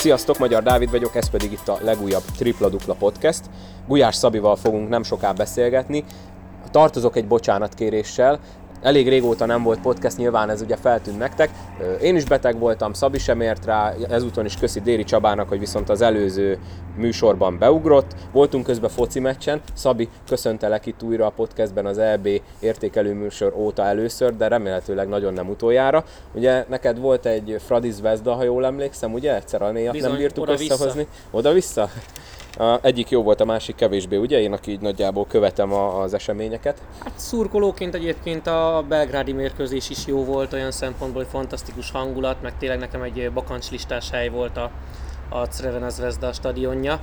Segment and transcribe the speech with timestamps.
[0.00, 3.40] Sziasztok, Magyar Dávid vagyok, ez pedig itt a legújabb Tripla Dupla Podcast.
[3.86, 6.04] Gulyás Szabival fogunk nem soká beszélgetni.
[6.70, 8.40] Tartozok egy bocsánatkéréssel,
[8.82, 11.50] Elég régóta nem volt podcast, nyilván ez ugye feltűnt nektek.
[12.02, 15.88] Én is beteg voltam, Szabi sem ért rá, ezúton is köszi Déri Csabának, hogy viszont
[15.88, 16.58] az előző
[16.96, 18.14] műsorban beugrott.
[18.32, 22.28] Voltunk közben foci meccsen, Szabi köszöntelek itt újra a podcastben az EB
[22.60, 26.04] értékelő műsor óta először, de remélhetőleg nagyon nem utoljára.
[26.34, 30.42] Ugye neked volt egy Fradiz Vezda, ha jól emlékszem, ugye egyszer a néjat nem bírtuk
[30.42, 30.72] oda-vissza.
[30.72, 31.06] összehozni.
[31.30, 31.90] Oda-vissza?
[32.80, 34.40] Egyik jó volt, a másik kevésbé, ugye?
[34.40, 36.82] Én, aki így nagyjából követem a, az eseményeket.
[37.04, 42.58] Hát szurkolóként egyébként a belgrádi mérkőzés is jó volt, olyan szempontból, hogy fantasztikus hangulat, meg
[42.58, 44.70] tényleg nekem egy bakancslistás hely volt a,
[45.28, 47.00] a Crevena Zvezda stadionja,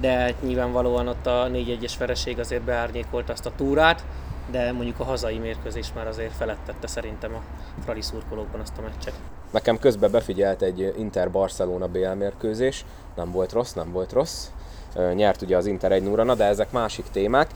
[0.00, 4.04] de hát nyilvánvalóan ott a 4-1-es vereség azért beárnyékolt azt a túrát,
[4.50, 7.40] de mondjuk a hazai mérkőzés már azért felettette szerintem a
[7.84, 9.14] Fradi szurkolókban azt a meccset.
[9.50, 12.84] Nekem közben befigyelt egy Inter-Barcelona BL mérkőzés,
[13.16, 14.48] nem volt rossz, nem volt rossz
[15.14, 17.48] nyert ugye az Inter egy 0 de ezek másik témák.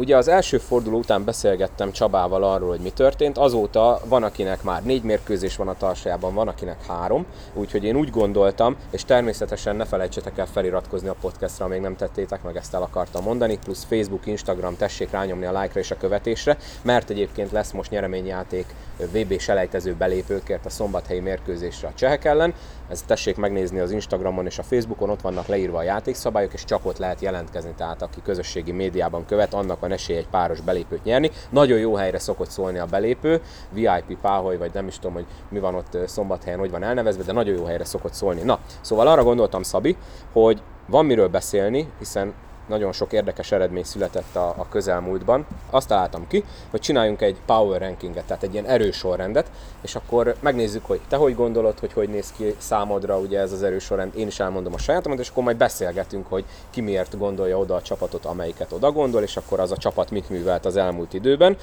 [0.00, 3.38] Ugye az első forduló után beszélgettem Csabával arról, hogy mi történt.
[3.38, 7.26] Azóta van, akinek már négy mérkőzés van a tarsajában, van, akinek három.
[7.54, 12.42] Úgyhogy én úgy gondoltam, és természetesen ne felejtsetek el feliratkozni a podcastra, még nem tettétek,
[12.42, 13.58] meg ezt el akartam mondani.
[13.58, 18.66] Plusz Facebook, Instagram, tessék rányomni a like-ra és a követésre, mert egyébként lesz most nyereményjáték
[19.06, 22.54] VB selejtező belépőkért a szombathelyi mérkőzésre a csehek ellen.
[22.88, 26.86] Ezt tessék megnézni az Instagramon és a Facebookon, ott vannak leírva a játékszabályok, és csak
[26.86, 31.30] ott lehet jelentkezni, tehát aki közösségi médiában követ, annak van esély egy páros belépőt nyerni.
[31.50, 33.40] Nagyon jó helyre szokott szólni a belépő,
[33.72, 37.32] VIP Páholy, vagy nem is tudom, hogy mi van ott szombathelyen, hogy van elnevezve, de
[37.32, 38.42] nagyon jó helyre szokott szólni.
[38.42, 39.96] Na, szóval arra gondoltam, Szabi,
[40.32, 42.34] hogy van miről beszélni, hiszen
[42.70, 45.46] nagyon sok érdekes eredmény született a, a közelmúltban.
[45.70, 49.50] Azt találtam ki, hogy csináljunk egy power rankinget, tehát egy ilyen erősorrendet,
[49.80, 53.62] és akkor megnézzük, hogy te hogy gondolod, hogy hogy néz ki számodra ugye ez az
[53.62, 57.74] erősorrend, én is elmondom a sajátomat, és akkor majd beszélgetünk, hogy ki miért gondolja oda
[57.74, 61.56] a csapatot, amelyiket oda gondol, és akkor az a csapat mit művelt az elmúlt időben.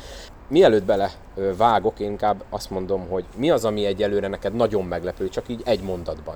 [0.47, 1.11] Mielőtt bele
[1.57, 5.61] vágok, én inkább azt mondom, hogy mi az, ami egyelőre neked nagyon meglepő, csak így
[5.65, 6.35] egy mondatban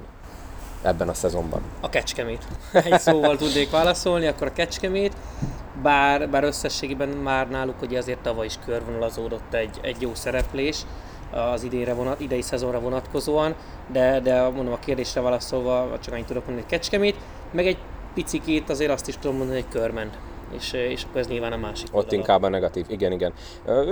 [0.81, 1.61] ebben a szezonban?
[1.79, 2.43] A Kecskemét.
[2.73, 5.13] Egy szóval tudnék válaszolni, akkor a Kecskemét,
[5.81, 10.81] bár, bár összességében már náluk ugye azért tavaly is körvonalazódott egy, egy jó szereplés
[11.31, 13.55] az idénre vonat, idei szezonra vonatkozóan,
[13.91, 17.15] de, de mondom a kérdésre válaszolva csak annyit tudok mondani, hogy Kecskemét,
[17.51, 17.77] meg egy
[18.13, 20.17] picikét azért azt is tudom mondani, hogy Körment
[20.55, 22.15] és, és akkor ez nyilván a másik Ott oldala.
[22.15, 23.33] inkább a negatív, igen, igen.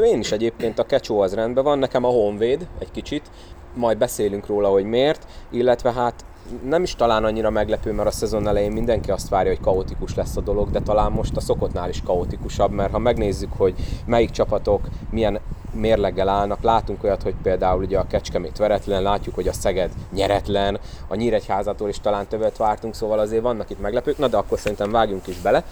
[0.06, 3.30] Én is egyébként a kecsó az rendben van, nekem a Honvéd egy kicsit,
[3.76, 6.26] majd beszélünk róla, hogy miért, illetve hát
[6.64, 10.38] nem is talán annyira meglepő, mert a szezon elején mindenki azt várja, hogy kaotikus lesz
[10.38, 14.82] a dolog, de talán most a szokottnál is kaotikusabb, mert ha megnézzük, hogy melyik csapatok
[15.10, 15.40] milyen
[15.74, 20.80] mérleggel állnak, látunk olyat, hogy például ugye a Kecskemét veretlen, látjuk, hogy a Szeged nyeretlen,
[21.08, 24.92] a Nyíregyházától is talán többet vártunk, szóval azért vannak itt meglepők, na de akkor szerintem
[24.92, 25.64] vágjunk is bele.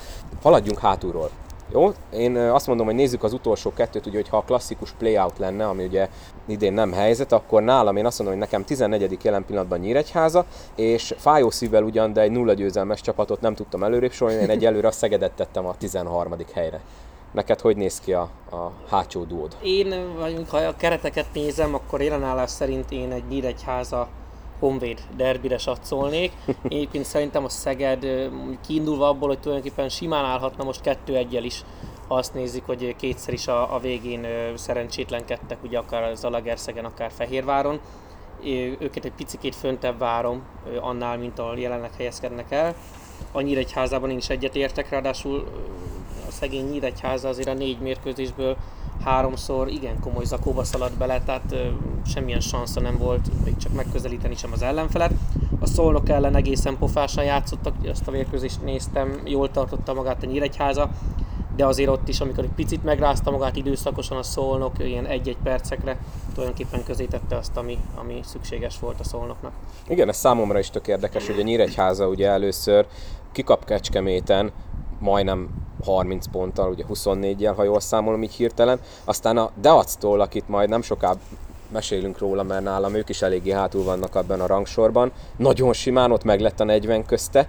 [0.41, 1.29] Haladjunk hátulról.
[1.71, 5.67] Jó, én azt mondom, hogy nézzük az utolsó kettőt, ugye, hogyha a klasszikus playout lenne,
[5.67, 6.09] ami ugye
[6.45, 9.17] idén nem helyzet, akkor nálam én azt mondom, hogy nekem 14.
[9.23, 10.45] jelen pillanatban Nyíregyháza,
[10.75, 14.87] és fájó szívvel ugyan, de egy nulla győzelmes csapatot nem tudtam előrébb sorolni, én egyelőre
[14.87, 16.35] a Szegedet tettem a 13.
[16.53, 16.81] helyre.
[17.31, 19.57] Neked hogy néz ki a, a hátsó duód?
[19.61, 19.93] Én,
[20.49, 24.07] ha a kereteket nézem, akkor jelenállás szerint én egy Nyíregyháza
[24.59, 26.31] Honvéd derbire satszolnék.
[26.63, 28.29] Egyébként szerintem a Szeged
[28.67, 31.63] kiindulva abból, hogy tulajdonképpen simán állhatna most 2-1 is,
[32.07, 37.79] ha azt nézik, hogy kétszer is a, a végén szerencsétlenkedtek, ugye akár Zalagerszegen, akár Fehérváron.
[38.79, 40.43] Őket egy picit föntebb várom
[40.79, 42.75] annál, mint ahol jelenleg helyezkednek el.
[43.31, 45.47] A Nyíregyházában én is egyet értek, ráadásul
[46.27, 48.57] a szegény Nyíregyháza azért a négy mérkőzésből
[49.03, 51.67] háromszor igen komoly zakóba szaladt bele, tehát ö,
[52.05, 55.11] semmilyen sansza nem volt még csak megközelíteni sem az ellenfelet.
[55.59, 60.89] A szolnok ellen egészen pofásan játszottak, azt a vérkőzést néztem, jól tartotta magát a Nyíregyháza,
[61.55, 65.97] de azért ott is, amikor egy picit megrázta magát időszakosan a szolnok, ilyen egy-egy percekre
[66.33, 69.51] tulajdonképpen közé tette azt, ami, ami szükséges volt a szolnoknak.
[69.87, 72.85] Igen, ez számomra is tök érdekes, hogy a Nyíregyháza ugye először
[73.31, 74.51] kikap Kecskeméten,
[74.99, 75.49] majdnem
[75.83, 78.79] 30 ponttal, ugye 24-jel, ha jól számolom így hirtelen.
[79.03, 81.15] Aztán a Deactól, akit majd nem soká
[81.71, 85.11] mesélünk róla, mert nálam ők is eléggé hátul vannak abban a rangsorban.
[85.37, 87.47] Nagyon simán ott meg lett a 40 közte,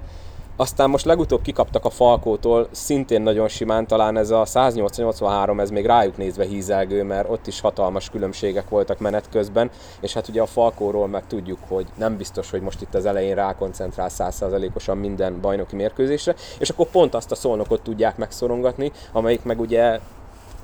[0.61, 5.87] aztán most legutóbb kikaptak a Falkótól, szintén nagyon simán, talán ez a 183 ez még
[5.87, 9.71] rájuk nézve hízelgő, mert ott is hatalmas különbségek voltak menet közben,
[10.01, 13.35] és hát ugye a Falkóról meg tudjuk, hogy nem biztos, hogy most itt az elején
[13.35, 19.61] rákoncentrál 100%-osan minden bajnoki mérkőzésre, és akkor pont azt a szolnokot tudják megszorongatni, amelyik meg
[19.61, 20.01] ugye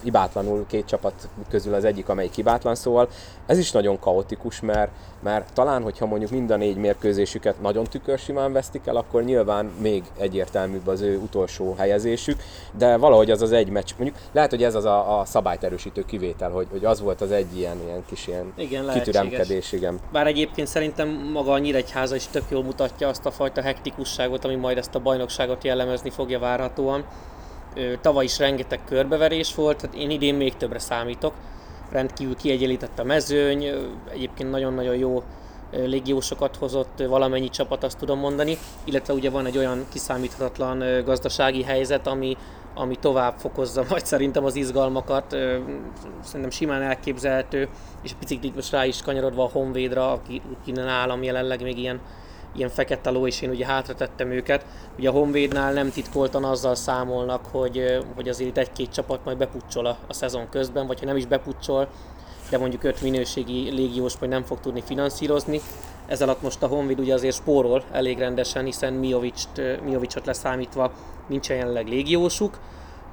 [0.05, 3.09] ibátlanul két csapat közül az egyik, amelyik hibátlan, szóval
[3.47, 4.91] ez is nagyon kaotikus, mert,
[5.23, 10.05] mert talán, hogyha mondjuk mind a négy mérkőzésüket nagyon tükörsimán vesztik el, akkor nyilván még
[10.19, 12.43] egyértelműbb az ő utolsó helyezésük,
[12.79, 16.05] de valahogy az az egy meccs, mondjuk lehet, hogy ez az a, a szabályt erősítő
[16.05, 20.01] kivétel, hogy, hogy az volt az egy ilyen, ilyen kis ilyen Igen, kitüremkedés, igen.
[20.13, 24.55] Bár egyébként szerintem maga a Nyíregyháza is tök jól mutatja azt a fajta hektikusságot, ami
[24.55, 27.05] majd ezt a bajnokságot jellemezni fogja várhatóan.
[28.01, 31.35] Tavaly is rengeteg körbeverés volt, tehát én idén még többre számítok.
[31.91, 33.67] Rendkívül kiegyenlített a mezőny,
[34.13, 35.23] egyébként nagyon-nagyon jó
[35.73, 42.07] légiósokat hozott valamennyi csapat, azt tudom mondani, illetve ugye van egy olyan kiszámíthatatlan gazdasági helyzet,
[42.07, 42.37] ami,
[42.75, 45.31] ami tovább fokozza majd szerintem az izgalmakat,
[46.23, 47.69] szerintem simán elképzelhető,
[48.03, 52.01] és picit most rá is kanyarodva a Honvédra, aki, aki nálam jelenleg még ilyen
[52.57, 54.67] ilyen fekete ló, és én ugye hátra őket.
[54.99, 59.87] Ugye a Honvédnál nem titkoltan azzal számolnak, hogy, hogy azért itt egy-két csapat majd bepucsol
[59.87, 61.89] a, a szezon közben, vagy ha nem is bepucsol,
[62.51, 65.61] de mondjuk öt minőségi légiós majd nem fog tudni finanszírozni.
[66.07, 68.93] Ez alatt most a Honvéd ugye azért spórol elég rendesen, hiszen
[69.85, 70.93] Miovicsot leszámítva
[71.29, 72.59] nincsen jelenleg légiósuk.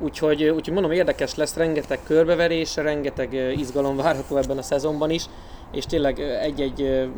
[0.03, 5.25] Úgyhogy, úgyhogy mondom, érdekes lesz, rengeteg körbeverés, rengeteg izgalom várható ebben a szezonban is,
[5.71, 7.09] és tényleg egy-egy,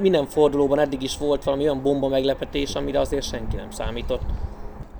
[0.00, 4.22] minden fordulóban eddig is volt valami olyan bomba meglepetés, amire azért senki nem számított.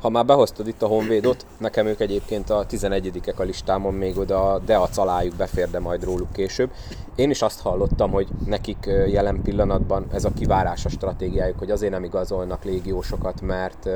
[0.00, 4.61] Ha már behoztad itt a Honvédot, nekem ők egyébként a 11-ek a listámon még oda,
[4.64, 6.70] de a calájuk befér, de majd róluk később.
[7.14, 12.05] Én is azt hallottam, hogy nekik jelen pillanatban ez a kivárás stratégiájuk, hogy azért nem
[12.05, 13.88] igazolnak légiósokat, mert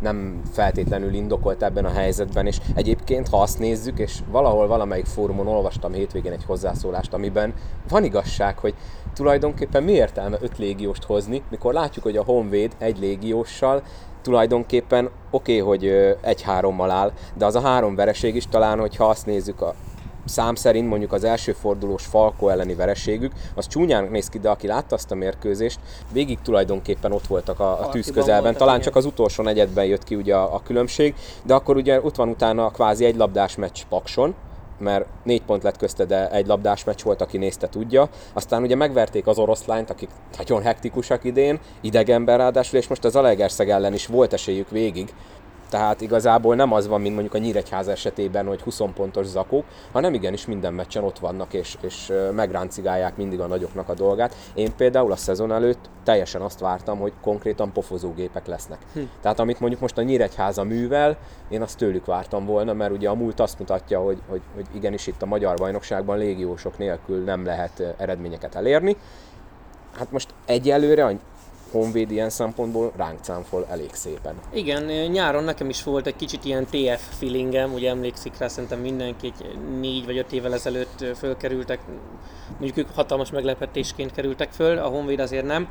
[0.00, 5.46] nem feltétlenül indokolt ebben a helyzetben, és egyébként, ha azt nézzük, és valahol valamelyik fórumon
[5.46, 7.54] olvastam hétvégén egy hozzászólást, amiben
[7.88, 8.74] van igazság, hogy
[9.14, 13.82] tulajdonképpen mi értelme öt légióst hozni, mikor látjuk, hogy a Honvéd egy légióssal
[14.22, 19.26] tulajdonképpen oké, okay, hogy egy-hárommal áll, de az a három vereség is talán, hogyha azt
[19.26, 19.74] nézzük a
[20.28, 24.66] szám szerint mondjuk az első fordulós Falko elleni vereségük, az csúnyán néz ki, de aki
[24.66, 25.80] látta azt a mérkőzést,
[26.12, 28.56] végig tulajdonképpen ott voltak a, a tűz közelben.
[28.56, 32.16] Talán csak az utolsó negyedben jött ki ugye a, a különbség, de akkor ugye ott
[32.16, 34.34] van utána kvázi egy labdás meccs Pakson,
[34.78, 38.08] mert négy pont lett közte, de egy labdás meccs volt, aki nézte tudja.
[38.32, 40.08] Aztán ugye megverték az oroszlányt, akik
[40.38, 45.14] nagyon hektikusak idén, idegenben ráadásul, és most az Alegerszeg ellen is volt esélyük végig,
[45.68, 50.14] tehát igazából nem az van, mint mondjuk a Nyíregyháza esetében, hogy 20 pontos zakók, hanem
[50.14, 54.34] igenis minden meccsen ott vannak, és, és megráncigálják mindig a nagyoknak a dolgát.
[54.54, 58.78] Én például a szezon előtt teljesen azt vártam, hogy konkrétan pofozógépek lesznek.
[58.92, 59.00] Hm.
[59.20, 61.16] Tehát amit mondjuk most a Nyíregyháza művel,
[61.48, 65.06] én azt tőlük vártam volna, mert ugye a múlt azt mutatja, hogy, hogy, hogy igenis
[65.06, 68.96] itt a magyar bajnokságban légiósok nélkül nem lehet eredményeket elérni.
[69.98, 71.04] Hát most egyelőre
[71.70, 74.34] Honvéd ilyen szempontból ránk cámfol elég szépen.
[74.52, 79.26] Igen, nyáron nekem is volt egy kicsit ilyen TF feelingem, ugye emlékszik rá, szerintem mindenki
[79.26, 81.80] egy négy vagy öt évvel ezelőtt fölkerültek,
[82.58, 85.68] mondjuk ők hatalmas meglepetésként kerültek föl, a Honvéd azért nem.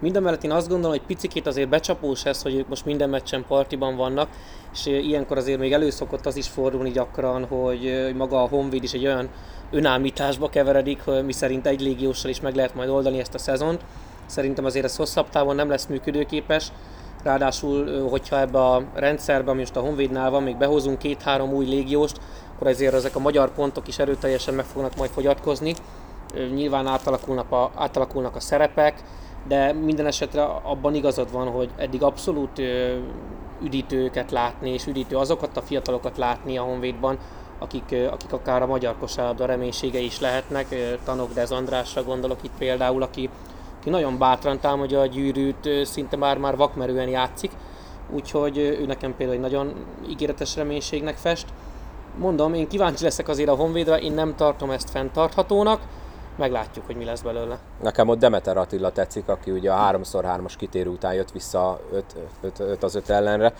[0.00, 3.96] Mindemellett én azt gondolom, hogy picikét azért becsapós ez, hogy ők most minden meccsen partiban
[3.96, 4.28] vannak,
[4.72, 9.06] és ilyenkor azért még előszokott az is fordulni gyakran, hogy maga a Honvéd is egy
[9.06, 9.28] olyan
[9.70, 13.84] önállításba keveredik, mi szerint egy légióssal is meg lehet majd oldani ezt a szezont
[14.28, 16.72] Szerintem azért ez hosszabb távon nem lesz működőképes.
[17.22, 22.20] Ráadásul, hogyha ebbe a rendszerbe, ami most a Honvédnál van, még behozunk két-három új légióst,
[22.54, 25.74] akkor ezért ezek a magyar pontok is erőteljesen meg fognak majd fogyatkozni.
[26.54, 29.02] Nyilván átalakulnak a, átalakulnak a szerepek,
[29.46, 32.62] de minden esetre abban igazad van, hogy eddig abszolút
[33.62, 37.18] üdítőket látni, és üdítő azokat a fiatalokat látni a Honvédban,
[37.58, 40.66] akik, akik akár a magyar kosárlabda reménysége is lehetnek.
[41.04, 43.30] Tanok Dez Andrásra gondolok itt például, aki
[43.88, 47.50] aki nagyon bátran támadja a gyűrűt, szinte már-már vakmerően játszik,
[48.10, 49.74] úgyhogy ő nekem például egy nagyon
[50.08, 51.46] ígéretes reménységnek fest.
[52.18, 55.80] Mondom, én kíváncsi leszek azért a Honvédre, én nem tartom ezt fenntarthatónak,
[56.36, 57.58] meglátjuk, hogy mi lesz belőle.
[57.82, 61.80] Nekem ott Demeter Attila tetszik, aki ugye a 3x3-as kitérő után jött vissza
[62.58, 63.52] 5 az 5 ellenre.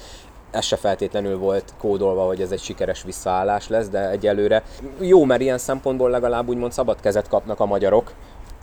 [0.50, 4.62] Ez se feltétlenül volt kódolva, hogy ez egy sikeres visszaállás lesz, de egyelőre
[5.00, 8.12] jó, mert ilyen szempontból legalább úgymond szabad kezet kapnak a magyarok,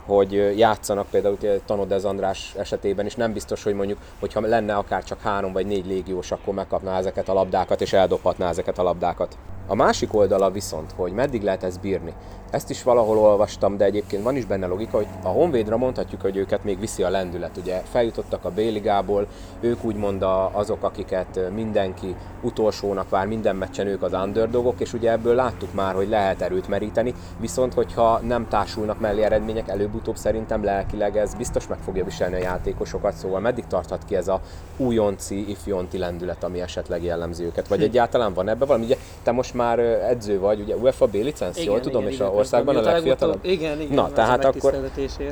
[0.06, 5.20] hogy játszanak például Tanodez András esetében is nem biztos, hogy mondjuk, hogyha lenne akár csak
[5.20, 9.36] három vagy négy légiós, akkor megkapná ezeket a labdákat és eldobhatná ezeket a labdákat.
[9.66, 12.14] A másik oldala viszont, hogy meddig lehet ezt bírni.
[12.50, 16.36] Ezt is valahol olvastam, de egyébként van is benne logika, hogy a Honvédra mondhatjuk, hogy
[16.36, 17.56] őket még viszi a lendület.
[17.56, 19.26] Ugye feljutottak a Béligából,
[19.60, 25.34] ők úgymond azok, akiket mindenki utolsónak vár, minden meccsen ők az underdogok, és ugye ebből
[25.34, 31.16] láttuk már, hogy lehet erőt meríteni, viszont hogyha nem társulnak mellé eredmények, előbb-utóbb szerintem lelkileg
[31.16, 34.40] ez biztos meg fogja viselni a játékosokat, szóval meddig tarthat ki ez a
[34.76, 37.84] újonci, ifjonti lendület, ami esetleg jellemzi őket, vagy hm.
[37.84, 38.84] egyáltalán van ebben valami?
[38.84, 42.30] Ugye te most már edző vagy, ugye UEFA B licensz, jól tudom, igen, és igen,
[42.30, 43.38] a országban a legfiatalabb?
[43.42, 43.94] Igen, igen.
[43.94, 44.90] Na, tehát akkor,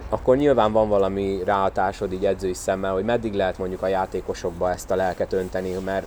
[0.08, 4.90] akkor nyilván van valami ráhatásod így edzői szemmel, hogy meddig lehet mondjuk a játékosokba ezt
[4.90, 6.06] a lelket önteni, mert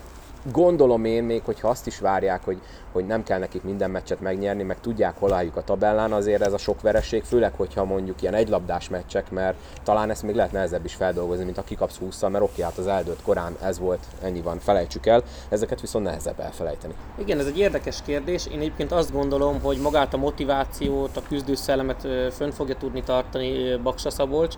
[0.51, 4.63] gondolom én még, hogyha azt is várják, hogy, hogy nem kell nekik minden meccset megnyerni,
[4.63, 8.33] meg tudják hol álljuk a tabellán, azért ez a sok vereség, főleg, hogyha mondjuk ilyen
[8.33, 12.43] egylabdás meccsek, mert talán ezt még lehet nehezebb is feldolgozni, mint a kikapsz 20 mert
[12.43, 16.93] oké, hát az eldőlt korán ez volt, ennyi van, felejtsük el, ezeket viszont nehezebb elfelejteni.
[17.15, 18.47] Igen, ez egy érdekes kérdés.
[18.47, 24.09] Én egyébként azt gondolom, hogy magát a motivációt, a küzdőszellemet fönn fogja tudni tartani Baksa
[24.09, 24.55] Szabolcs.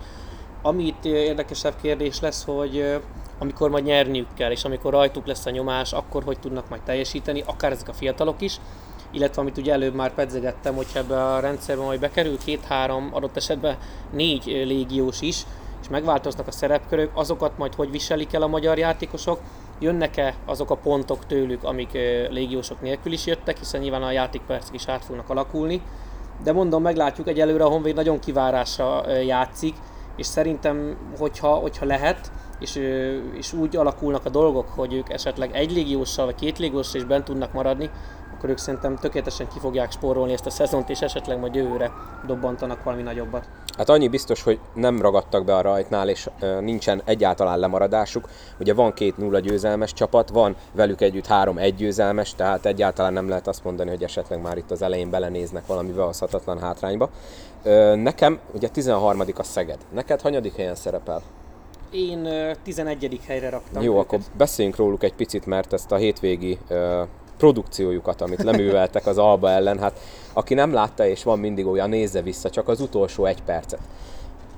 [0.62, 3.00] Ami itt érdekesebb kérdés lesz, hogy
[3.40, 7.42] amikor majd nyerniük kell, és amikor rajtuk lesz a nyomás, akkor hogy tudnak majd teljesíteni,
[7.46, 8.60] akár ezek a fiatalok is,
[9.10, 13.76] illetve amit ugye előbb már pedzegettem, hogyha ebbe a rendszerbe majd bekerül két-három, adott esetben
[14.12, 15.42] négy légiós is,
[15.82, 19.40] és megváltoznak a szerepkörök, azokat majd hogy viselik el a magyar játékosok,
[19.78, 21.92] jönnek-e azok a pontok tőlük, amik
[22.30, 25.82] légiósok nélkül is jöttek, hiszen nyilván a játékpercek is át fognak alakulni.
[26.42, 29.74] De mondom, meglátjuk, egyelőre a Honvéd nagyon kivárásra játszik,
[30.16, 32.80] és szerintem, hogyha, hogyha lehet, és,
[33.32, 37.24] és úgy alakulnak a dolgok, hogy ők esetleg egy légióssal vagy két légióssal is bent
[37.24, 37.90] tudnak maradni,
[38.40, 41.92] akkor ők szerintem tökéletesen ki fogják spórolni ezt a szezont, és esetleg majd jövőre
[42.26, 43.48] dobbantanak valami nagyobbat.
[43.76, 48.28] Hát annyi biztos, hogy nem ragadtak be a rajtnál, és nincsen egyáltalán lemaradásuk.
[48.58, 53.28] Ugye van két nulla győzelmes csapat, van velük együtt három egy győzelmes, tehát egyáltalán nem
[53.28, 57.10] lehet azt mondani, hogy esetleg már itt az elején belenéznek valami behozhatatlan hátrányba.
[57.62, 59.20] Ö, nekem ugye 13.
[59.36, 59.78] a Szeged.
[59.92, 61.22] Neked hanyadik helyen szerepel?
[61.90, 63.20] Én ö, 11.
[63.26, 63.82] helyre raktam.
[63.82, 64.04] Jó, őket.
[64.04, 66.58] akkor beszéljünk róluk egy picit, mert ezt a hétvégi
[67.40, 70.00] produkciójukat, amit leműveltek az Alba ellen, hát
[70.32, 73.80] aki nem látta és van mindig olyan, nézze vissza csak az utolsó egy percet.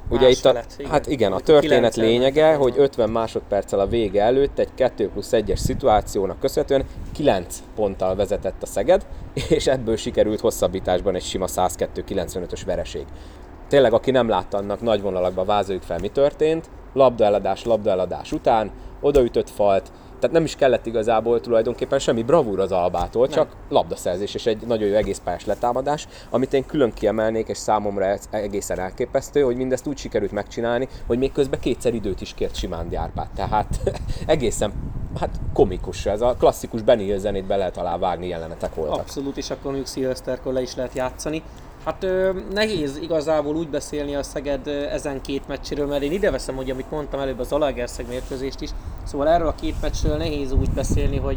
[0.09, 0.91] Ugye itt a, felett, igen.
[0.91, 5.57] hát igen, a történet lényege, hogy 50 másodperccel a vége előtt egy 2 plusz 1-es
[5.57, 9.07] szituációnak köszönhetően 9 ponttal vezetett a Szeged,
[9.49, 13.05] és ebből sikerült hosszabbításban egy sima 102-95-ös vereség.
[13.73, 16.71] Tényleg, aki nem látta, annak nagy vonalakban vázoljuk fel, mi történt.
[16.93, 23.29] Labdaeladás, labdaeladás után, odaütött falt, tehát nem is kellett igazából tulajdonképpen semmi bravúr az Albától,
[23.29, 28.29] csak labdaszerzés és egy nagyon jó egészpályás letámadás, amit én külön kiemelnék, és számomra ez
[28.31, 32.97] egészen elképesztő, hogy mindezt úgy sikerült megcsinálni, hogy még közben kétszer időt is kért Simán
[32.97, 33.29] Árpád.
[33.35, 33.81] Tehát
[34.27, 34.73] egészen
[35.21, 38.99] hát komikus ez a klasszikus Benny Hill zenét be lehet alá vágni jelenetek voltak.
[38.99, 41.43] Abszolút, és akkor mondjuk szilveszterkor le is lehet játszani.
[41.85, 46.57] Hát ö, nehéz igazából úgy beszélni a Szeged ezen két meccséről, mert én ide veszem,
[46.57, 48.71] hogy amit mondtam előbb, az Zalaegerszeg mérkőzést is.
[49.05, 51.37] Szóval erről a két meccsről nehéz úgy beszélni, hogy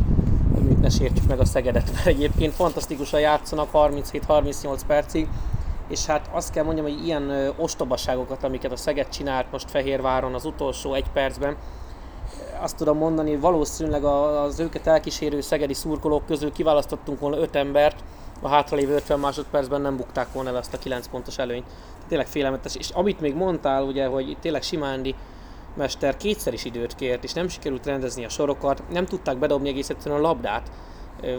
[0.54, 5.28] mondjuk ne sértjük meg a Szegedet, mert egyébként fantasztikusan játszanak 37-38 percig,
[5.88, 10.46] és hát azt kell mondjam, hogy ilyen ostobaságokat, amiket a Szeged csinált most Fehérváron az
[10.46, 11.56] utolsó egy percben,
[12.62, 18.04] azt tudom mondani, valószínűleg az őket elkísérő szegedi szurkolók közül kiválasztottunk volna 5 embert,
[18.46, 21.66] a hátralévő 50 másodpercben nem bukták volna el azt a 9 pontos előnyt.
[22.08, 22.76] Tényleg félelmetes.
[22.76, 25.16] És amit még mondtál, ugye, hogy tényleg Simándi
[25.74, 29.90] mester kétszer is időt kért, és nem sikerült rendezni a sorokat, nem tudták bedobni egész
[29.90, 30.72] egyszerűen a labdát.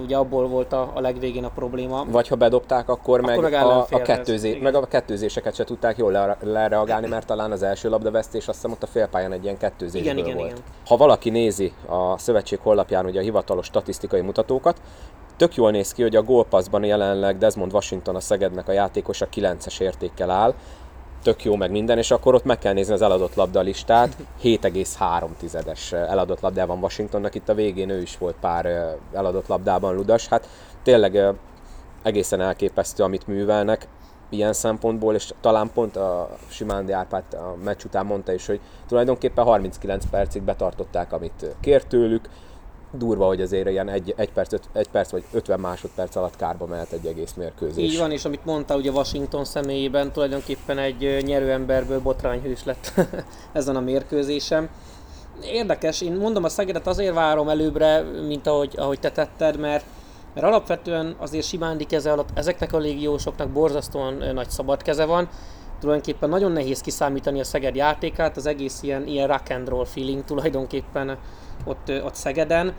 [0.02, 2.04] Ugye abból volt a, a legvégén a probléma.
[2.08, 4.62] Vagy ha bedobták, akkor, Akkor meg, a, a, kettőzé, igen.
[4.62, 8.70] meg a kettőzéseket se tudták jól le- lereagálni, mert talán az első labdavesztés azt hiszem
[8.70, 10.50] ott a félpályán egy ilyen kettőzésből Igen, igen, volt.
[10.50, 10.62] igen.
[10.86, 14.80] Ha valaki nézi a szövetség honlapján ugye a hivatalos statisztikai mutatókat,
[15.36, 19.80] tök jól néz ki, hogy a gólpasszban jelenleg Desmond Washington a Szegednek a játékosa 9-es
[19.80, 20.54] értékkel áll,
[21.22, 24.16] tök jó meg minden, és akkor ott meg kell nézni az eladott labda listát.
[24.42, 29.94] 7,3-es eladott labdában van Washingtonnak, itt a végén ő is volt pár ö, eladott labdában
[29.94, 30.28] ludas.
[30.28, 30.48] Hát
[30.82, 31.30] tényleg ö,
[32.02, 33.88] egészen elképesztő, amit művelnek
[34.28, 39.44] ilyen szempontból, és talán pont a Simándi Árpád a meccs után mondta is, hogy tulajdonképpen
[39.44, 42.28] 39 percig betartották, amit kért tőlük.
[42.96, 46.66] Durva, hogy azért ilyen egy, egy, perc, öt, egy perc vagy 50 másodperc alatt kárba
[46.66, 47.92] mehet egy egész mérkőzés.
[47.92, 52.92] Így van, és amit mondtál, ugye Washington személyében tulajdonképpen egy ö, nyerőemberből botrányhős lett
[53.52, 54.68] ezen a mérkőzésen.
[55.42, 59.84] Érdekes, én mondom a Szegedet azért várom előbbre, mint ahogy, ahogy te tetted, mert,
[60.34, 65.28] mert alapvetően azért Simándi keze alatt ezeknek a légiósoknak borzasztóan nagy szabad keze van.
[65.80, 70.24] Tulajdonképpen nagyon nehéz kiszámítani a Szeged játékát, az egész ilyen, ilyen rock and roll feeling
[70.24, 71.18] tulajdonképpen
[71.64, 72.74] ott, ott Szegeden.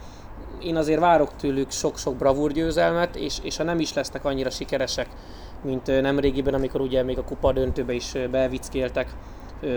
[0.62, 5.08] Én azért várok tőlük sok-sok bravúr győzelmet, és, és ha nem is lesznek annyira sikeresek,
[5.62, 9.14] mint nemrégiben, amikor ugye még a kupa döntőbe is bevickéltek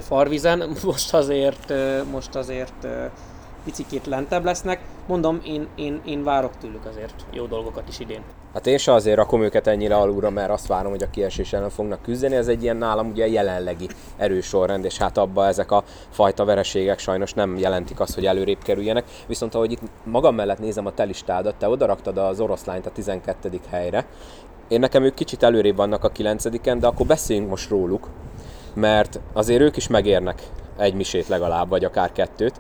[0.02, 1.74] Farvizen, most azért,
[2.12, 2.88] most azért
[3.64, 4.82] picikét lentebb lesznek.
[5.08, 8.24] Mondom, én, én, én várok tőlük azért jó dolgokat is idén.
[8.54, 11.70] Hát én se azért rakom őket ennyire alulra, mert azt várom, hogy a kiesés ellen
[11.70, 12.36] fognak küzdeni.
[12.36, 17.00] Ez egy ilyen nálam ugye jelenlegi erős sorrend, és hát abba ezek a fajta vereségek
[17.00, 19.06] sajnos nem jelentik azt, hogy előrébb kerüljenek.
[19.28, 23.60] Viszont ahogy itt magam mellett nézem a te listádat, te odaraktad az oroszlányt a 12.
[23.70, 24.06] helyre.
[24.68, 28.08] Én nekem ők kicsit előrébb vannak a 9 de akkor beszéljünk most róluk,
[28.74, 30.42] mert azért ők is megérnek
[30.78, 32.60] egy misét legalább, vagy akár kettőt.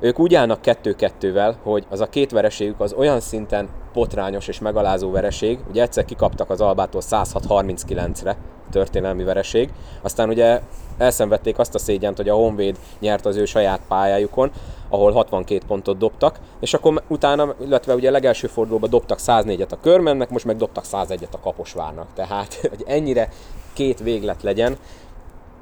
[0.00, 5.10] Ők úgy állnak kettő-kettővel, hogy az a két vereségük az olyan szinten potrányos és megalázó
[5.10, 8.36] vereség, ugye egyszer kikaptak az Albától 106-39-re,
[8.70, 9.70] történelmi vereség,
[10.02, 10.60] aztán ugye
[10.98, 14.50] elszenvedték azt a szégyent, hogy a Honvéd nyert az ő saját pályájukon,
[14.88, 19.80] ahol 62 pontot dobtak, és akkor utána, illetve ugye a legelső fordulóban dobtak 104-et a
[19.80, 22.06] körmennek, most meg dobtak 101-et a Kaposvárnak.
[22.14, 23.28] Tehát, hogy ennyire
[23.72, 24.76] két véglet legyen,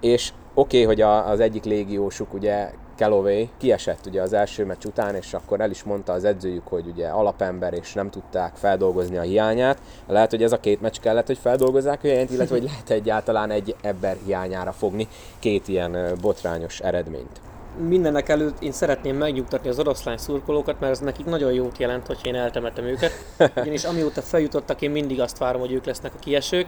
[0.00, 4.84] és oké, okay, hogy a, az egyik légiósuk ugye Calloway kiesett ugye az első meccs
[4.84, 9.16] után, és akkor el is mondta az edzőjük, hogy ugye alapember, és nem tudták feldolgozni
[9.16, 9.78] a hiányát.
[10.06, 13.50] Lehet, hogy ez a két meccs kellett, hogy feldolgozzák a hiányt, illetve hogy lehet egyáltalán
[13.50, 15.08] egy ember hiányára fogni
[15.38, 17.40] két ilyen botrányos eredményt.
[17.88, 22.18] Mindenek előtt én szeretném megnyugtatni az oroszlány szurkolókat, mert ez nekik nagyon jót jelent, hogy
[22.22, 23.12] én eltemetem őket.
[23.56, 26.66] Ugyanis amióta feljutottak, én mindig azt várom, hogy ők lesznek a kiesők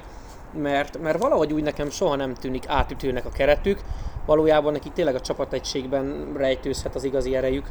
[0.57, 3.81] mert, mert valahogy úgy nekem soha nem tűnik átütőnek a keretük,
[4.27, 7.67] valójában neki tényleg a csapategységben rejtőzhet az igazi erejük.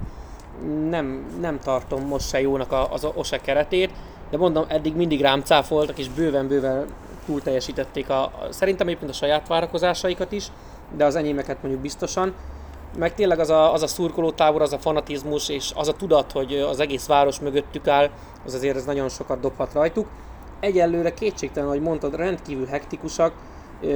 [0.90, 3.92] Nem, nem tartom most se jónak az OSE keretét,
[4.30, 6.86] de mondom, eddig mindig rám cáfoltak, és bőven-bőven
[7.26, 10.48] túl teljesítették a, szerintem egyébként a saját várakozásaikat is,
[10.98, 12.34] de az enyémeket mondjuk biztosan.
[12.98, 16.54] Meg tényleg az a, az a szurkolótábor, az a fanatizmus, és az a tudat, hogy
[16.54, 18.10] az egész város mögöttük áll,
[18.46, 20.08] az azért ez nagyon sokat dobhat rajtuk
[20.60, 23.34] egyelőre kétségtelen, hogy mondtad, rendkívül hektikusak.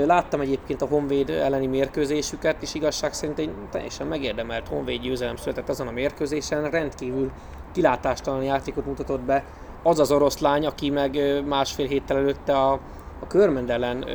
[0.05, 5.69] Láttam egyébként a Honvéd elleni mérkőzésüket, és igazság szerint egy teljesen megérdemelt Honvéd győzelem született
[5.69, 6.69] azon a mérkőzésen.
[6.69, 7.31] Rendkívül
[7.71, 9.43] kilátástalan játékot mutatott be
[9.83, 12.71] az az oroszlány, aki meg másfél héttel előtte a,
[13.19, 14.05] a Körmend ellen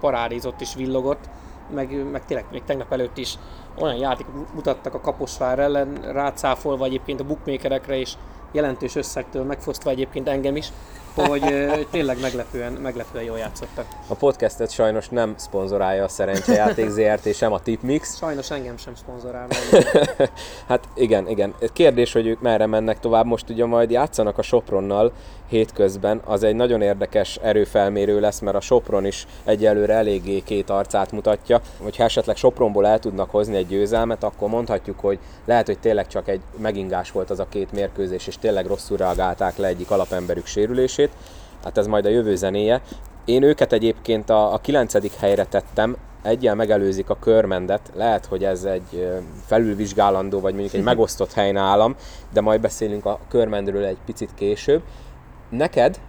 [0.00, 1.28] parádizott és villogott,
[1.74, 3.38] meg, meg tényleg még tegnap előtt is
[3.78, 8.12] olyan játékot mutattak a Kaposvár ellen, rácáfolva egyébként a bookmakerekre, és
[8.52, 10.68] jelentős összegtől megfosztva egyébként engem is,
[11.26, 13.86] hogy tényleg meglepően, meglepően jól játszottak.
[14.06, 18.16] A podcastet sajnos nem szponzorálja a Szerencsejáték ZRT, sem a Tipmix.
[18.16, 19.46] Sajnos engem sem szponzorál.
[20.68, 21.54] hát igen, igen.
[21.72, 23.26] Kérdés, hogy ők merre mennek tovább.
[23.26, 25.12] Most ugye majd játszanak a Sopronnal
[25.48, 26.20] hétközben.
[26.24, 31.60] Az egy nagyon érdekes erőfelmérő lesz, mert a Sopron is egyelőre eléggé két arcát mutatja.
[31.82, 36.28] Hogyha esetleg Sopronból el tudnak hozni egy győzelmet, akkor mondhatjuk, hogy lehet, hogy tényleg csak
[36.28, 41.07] egy megingás volt az a két mérkőzés, és tényleg rosszul reagálták le egyik alapemberük sérülését.
[41.64, 42.82] Hát ez majd a jövő zenéje.
[43.24, 45.18] Én őket egyébként a, a 9.
[45.18, 49.08] helyre tettem, egyel megelőzik a körmendet, lehet, hogy ez egy
[49.46, 51.96] felülvizsgálandó, vagy mondjuk egy megosztott hely nálam,
[52.32, 54.82] de majd beszélünk a körmendről egy picit később.
[55.48, 56.00] Neked,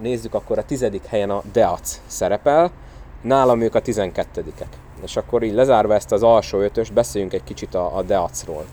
[0.00, 2.70] nézzük akkor a tizedik helyen a Deac szerepel,
[3.22, 4.68] nálam ők a tizenkettedikek.
[5.02, 8.64] És akkor így lezárva ezt az alsó ötös, beszéljünk egy kicsit a, a Deacról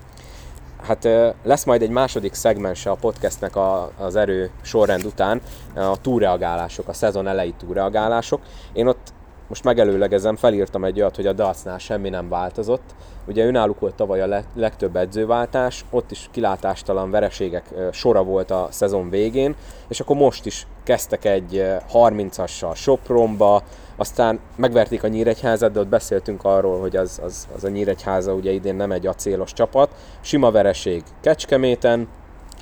[0.88, 1.08] hát
[1.43, 5.41] lesz majd egy második szegmense a podcastnek a, az erő sorrend után,
[5.76, 8.41] a túreagálások, a szezon elejé túreagálások.
[8.73, 9.13] Én ott
[9.47, 12.95] most megelőlegezem, felírtam egy olyat, hogy a Dacnál semmi nem változott.
[13.27, 19.10] Ugye önálluk volt tavaly a legtöbb edzőváltás, ott is kilátástalan vereségek sora volt a szezon
[19.10, 19.55] végén,
[19.88, 23.63] és akkor most is kezdtek egy 30-assal Sopronba,
[23.95, 28.51] aztán megverték a Nyíregyházat, de ott beszéltünk arról, hogy az, az, az a Nyíregyháza ugye
[28.51, 29.91] idén nem egy acélos csapat.
[30.21, 32.07] Sima vereség Kecskeméten,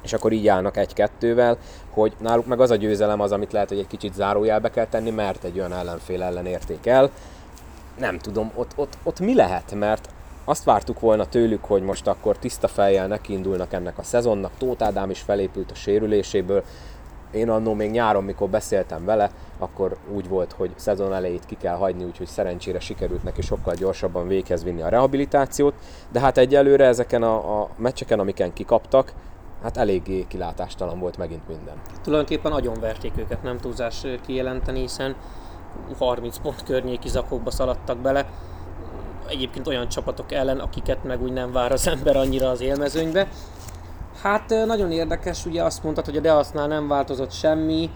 [0.05, 1.57] és akkor így állnak egy-kettővel,
[1.89, 5.09] hogy náluk meg az a győzelem az, amit lehet, hogy egy kicsit zárójelbe kell tenni,
[5.09, 7.09] mert egy olyan ellenfél ellen érték el.
[7.97, 10.09] Nem tudom, ott, ott, ott mi lehet, mert
[10.43, 15.09] azt vártuk volna tőlük, hogy most akkor tiszta fejjel nekiindulnak ennek a szezonnak, Tóth Ádám
[15.09, 16.63] is felépült a sérüléséből,
[17.31, 21.75] én annó még nyáron, mikor beszéltem vele, akkor úgy volt, hogy szezon elejét ki kell
[21.75, 25.73] hagyni, úgyhogy szerencsére sikerült neki sokkal gyorsabban véghez vinni a rehabilitációt,
[26.11, 29.13] de hát egyelőre ezeken a, a meccseken, amiken kikaptak,
[29.65, 31.75] hát eléggé kilátástalan volt megint minden.
[32.03, 35.15] Tulajdonképpen nagyon verték őket, nem túlzás kijelenteni, hiszen
[35.97, 38.29] 30 pont környéki zakokba szaladtak bele.
[39.27, 43.27] Egyébként olyan csapatok ellen, akiket meg úgy nem vár az ember annyira az élmezőnybe.
[44.21, 47.89] Hát nagyon érdekes, ugye azt mondtad, hogy a Deasznál nem változott semmi,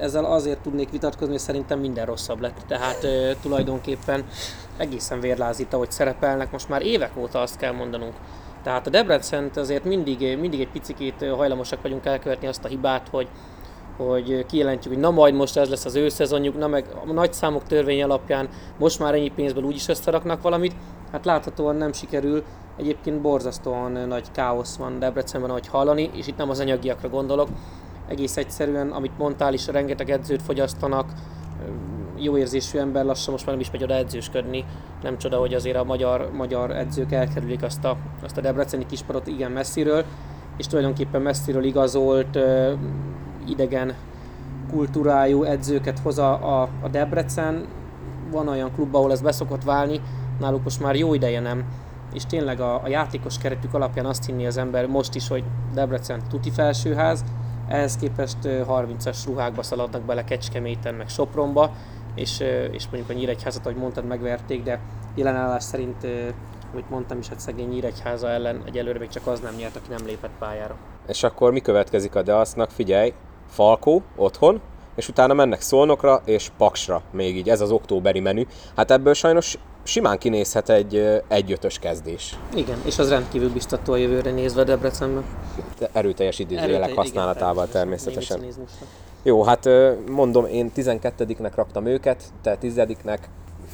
[0.00, 2.60] ezzel azért tudnék vitatkozni, hogy szerintem minden rosszabb lett.
[2.66, 4.24] Tehát e, tulajdonképpen
[4.76, 8.14] egészen vérlázít, ahogy szerepelnek, most már évek óta azt kell mondanunk.
[8.68, 13.28] Tehát a Debrecent azért mindig, mindig egy picit hajlamosak vagyunk elkövetni azt a hibát, hogy,
[13.96, 17.32] hogy kijelentjük, hogy na majd most ez lesz az ő szezonjuk, na meg a nagy
[17.32, 20.74] számok törvény alapján most már ennyi pénzből úgyis összeraknak valamit,
[21.12, 22.44] hát láthatóan nem sikerül,
[22.76, 27.48] Egyébként borzasztóan nagy káosz van Debrecenben, ahogy hallani, és itt nem az anyagiakra gondolok.
[28.08, 31.12] egész egyszerűen, amit mondtál is, rengeteg edzőt fogyasztanak,
[32.20, 34.64] jó érzésű ember lassan most már nem is megy oda edzősködni.
[35.02, 39.26] Nem csoda, hogy azért a magyar, magyar edzők elkerülik azt a, azt a debreceni kispadot
[39.26, 40.04] igen messziről,
[40.56, 42.38] és tulajdonképpen messziről igazolt
[43.46, 43.94] idegen
[44.70, 47.66] kultúrájú edzőket hoz a, a, a Debrecen.
[48.30, 50.00] Van olyan klub, ahol ez beszokott válni,
[50.40, 51.64] náluk most már jó ideje nem.
[52.12, 56.22] És tényleg a, a játékos keretük alapján azt hinni az ember most is, hogy Debrecen
[56.28, 57.24] tuti felsőház,
[57.68, 61.70] ehhez képest 30-as ruhákba szaladnak bele Kecskeméten, meg Sopronba,
[62.18, 64.80] és, és mondjuk a Nyíregyházat, ahogy mondtad, megverték, de
[65.14, 66.06] jelenállás szerint,
[66.72, 70.06] amit mondtam is, hát szegény Nyíregyháza ellen egyelőre még csak az nem nyert, aki nem
[70.06, 70.76] lépett pályára.
[71.08, 72.70] És akkor mi következik a Deasznak?
[72.70, 73.12] Figyelj,
[73.48, 74.60] Falkó otthon,
[74.94, 78.42] és utána mennek Szolnokra és Paksra, még így ez az októberi menü.
[78.76, 82.38] Hát ebből sajnos simán kinézhet egy egyötös kezdés.
[82.54, 85.24] Igen, és az rendkívül biztató a jövőre nézve Debrecenben.
[85.92, 88.40] Erőteljes időzőjelek használatával igen, természetesen.
[89.22, 89.68] Jó, hát
[90.08, 93.18] mondom, én 12-nek raktam őket, te 10-nek.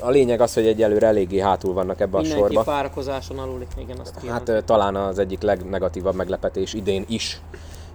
[0.00, 2.46] A lényeg az, hogy egyelőre eléggé hátul vannak ebbe a sorba.
[2.46, 7.40] Mindenki várakozáson alul, igen, azt Hát talán az egyik legnegatívabb meglepetés idén is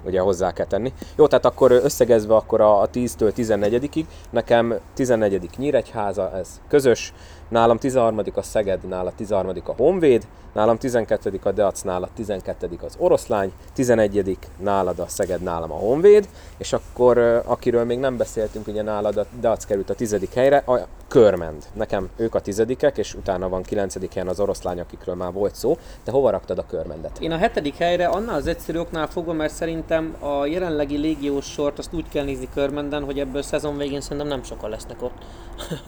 [0.05, 0.93] ugye hozzá kell tenni.
[1.15, 5.49] Jó, tehát akkor összegezve akkor a, a 10-től 14-ig, nekem 14.
[5.57, 7.13] Nyíregyháza, ez közös,
[7.49, 8.21] nálam 13.
[8.35, 9.53] a Szeged, nála 13.
[9.65, 11.39] a Honvéd, nálam 12.
[11.43, 12.69] a Deac, nála 12.
[12.85, 14.37] az Oroszlány, 11.
[14.57, 19.25] nálad a Szeged, nálam a Honvéd, és akkor akiről még nem beszéltünk, ugye nálad a
[19.39, 20.17] Deac került a 10.
[20.33, 21.63] helyre, a Körmend.
[21.73, 24.13] Nekem ők a tizedikek, és utána van 9.
[24.13, 25.77] helyen az Oroszlány, akikről már volt szó.
[26.03, 27.17] De hova raktad a Körmendet?
[27.19, 31.79] Én a hetedik helyre annál az egyszerű oknál fogom, mert szerintem a jelenlegi légiós sort
[31.79, 35.13] azt úgy kell nézni Körmenden, hogy ebből szezon végén szerintem nem sokan lesznek ott.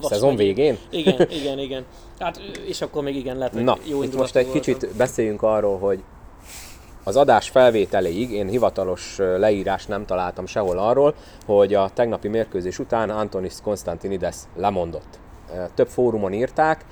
[0.09, 0.77] szezon végén?
[0.89, 1.85] Igen, igen, igen.
[2.19, 4.50] Hát, és akkor még igen, lehet, hogy Na, jó itt most egy.
[4.51, 6.03] Kicsit beszéljünk arról, hogy
[7.03, 11.13] az adás felvételéig én hivatalos leírás nem találtam sehol arról,
[11.45, 15.19] hogy a tegnapi mérkőzés után Antonis Konstantinides lemondott.
[15.75, 16.85] Több fórumon írták,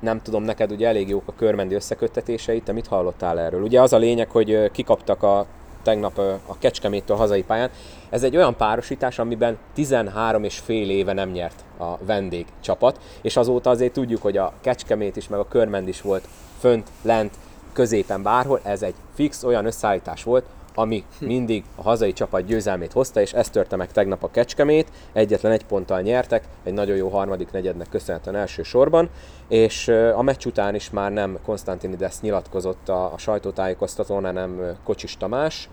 [0.00, 3.62] nem tudom, neked ugye elég jók a körmendi összeköttetéseit, te mit hallottál erről?
[3.62, 5.46] Ugye az a lényeg, hogy kikaptak a
[5.82, 7.70] tegnap a Kecskeméttől hazai pályán.
[8.10, 13.36] Ez egy olyan párosítás, amiben 13 és fél éve nem nyert a vendég csapat, és
[13.36, 17.34] azóta azért tudjuk, hogy a Kecskemét is, meg a Körmend is volt fönt, lent,
[17.72, 23.20] középen bárhol, ez egy fix olyan összeállítás volt, ami mindig a hazai csapat győzelmét hozta,
[23.20, 27.50] és ez törte meg tegnap a Kecskemét, egyetlen egy ponttal nyertek, egy nagyon jó harmadik
[27.50, 29.08] negyednek köszönhetően első sorban,
[29.48, 35.68] és a meccs után is már nem Konstantinides nyilatkozott a, a sajtótájékoztatón, hanem Kocsis Tamás.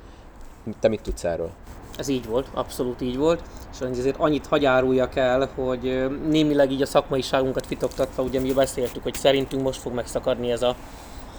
[0.79, 1.49] Te mit tudsz erről?
[1.97, 3.41] Ez így volt, abszolút így volt,
[3.73, 9.13] és azért annyit hagyáruljak el, hogy némileg így a szakmaiságunkat fitoktatva, ugye mi beszéltük, hogy
[9.13, 10.75] szerintünk most fog megszakadni ez a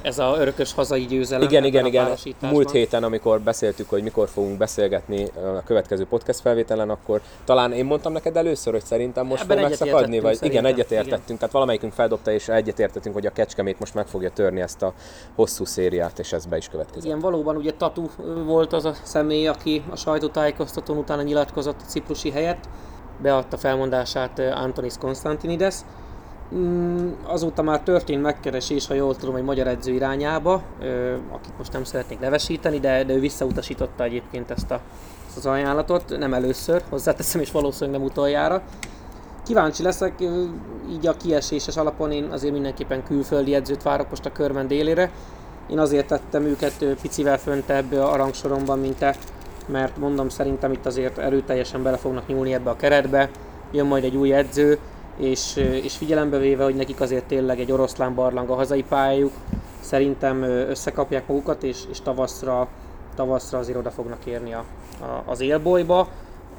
[0.04, 1.42] ez a örökös hazai győzelem.
[1.48, 2.16] Igen, igen, igen.
[2.40, 7.84] Múlt héten, amikor beszéltük, hogy mikor fogunk beszélgetni a következő podcast felvételen, akkor talán én
[7.84, 11.22] mondtam neked először, hogy szerintem most Ebben fog megszakadni, vagy igen, egyetértettünk.
[11.24, 11.36] Igen.
[11.36, 14.92] Tehát valamelyikünk feldobta és egyetértettünk, hogy a Kecskemét most meg fogja törni ezt a
[15.34, 17.04] hosszú szériát, és ez be is következik.
[17.04, 18.06] Igen, valóban ugye Tatu
[18.44, 22.68] volt az a személy, aki a sajtótájékoztatón utána nyilatkozott a ciprusi helyet,
[23.22, 25.74] beadta felmondását Antonis Konstantinides,
[27.26, 30.62] azóta már történt megkeresés, ha jól tudom, egy magyar edző irányába,
[31.32, 34.80] akit most nem szeretnék nevesíteni, de, de ő visszautasította egyébként ezt, a,
[35.26, 38.62] ezt az ajánlatot, nem először, hozzáteszem, és valószínűleg nem utoljára.
[39.44, 40.20] Kíváncsi leszek,
[40.90, 45.10] így a kieséses alapon én azért mindenképpen külföldi edzőt várok most a körben délére.
[45.70, 49.16] Én azért tettem őket picivel föntebb a rangsoromban, mint te,
[49.66, 53.30] mert mondom, szerintem itt azért erőteljesen bele fognak nyúlni ebbe a keretbe.
[53.72, 54.78] Jön majd egy új edző,
[55.16, 59.32] és, és figyelembe véve, hogy nekik azért tényleg egy oroszlán barlang a hazai pályájuk,
[59.80, 62.68] szerintem összekapják magukat, és, és tavaszra,
[63.14, 64.64] tavaszra azért oda fognak érni a,
[65.00, 66.08] a, az élbolyba.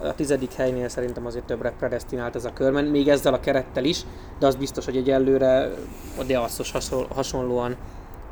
[0.02, 4.02] A tizedik helynél szerintem azért többre predestinált ez a körben, még ezzel a kerettel is,
[4.40, 5.72] de az biztos, hogy egy előre
[6.20, 6.74] a Deasszos
[7.16, 7.76] hasonlóan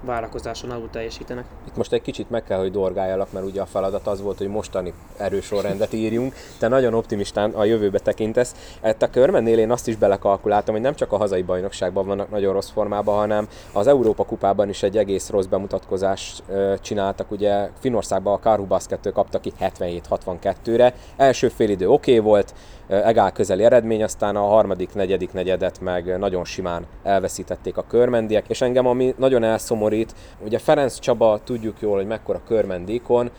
[0.06, 1.46] várakozáson alul teljesítenek.
[1.68, 4.48] Itt most egy kicsit meg kell, hogy dorgáljalak, mert ugye a feladat az volt, hogy
[4.48, 6.34] mostani erősorrendet írjunk.
[6.60, 8.56] Te nagyon optimistán a jövőbe tekintesz.
[8.82, 12.54] Ezt a körmennél én azt is belekalkuláltam, hogy nem csak a hazai bajnokságban vannak nagyon
[12.54, 16.44] rossz formában, hanem az Európa kupában is egy egész rossz bemutatkozást
[16.82, 17.32] csináltak.
[17.32, 20.94] Ugye Finországban a Karhu Baskettől kaptak ki 77-62-re.
[21.18, 22.54] Első félidő oké okay volt,
[22.88, 28.62] egál közeli eredmény, aztán a harmadik, negyedik negyedet meg nagyon simán elveszítették a körmendiek, és
[28.62, 33.32] engem ami nagyon elszomorít, ugye Ferenc Csaba tudjuk jól, hogy mekkora körmendékon,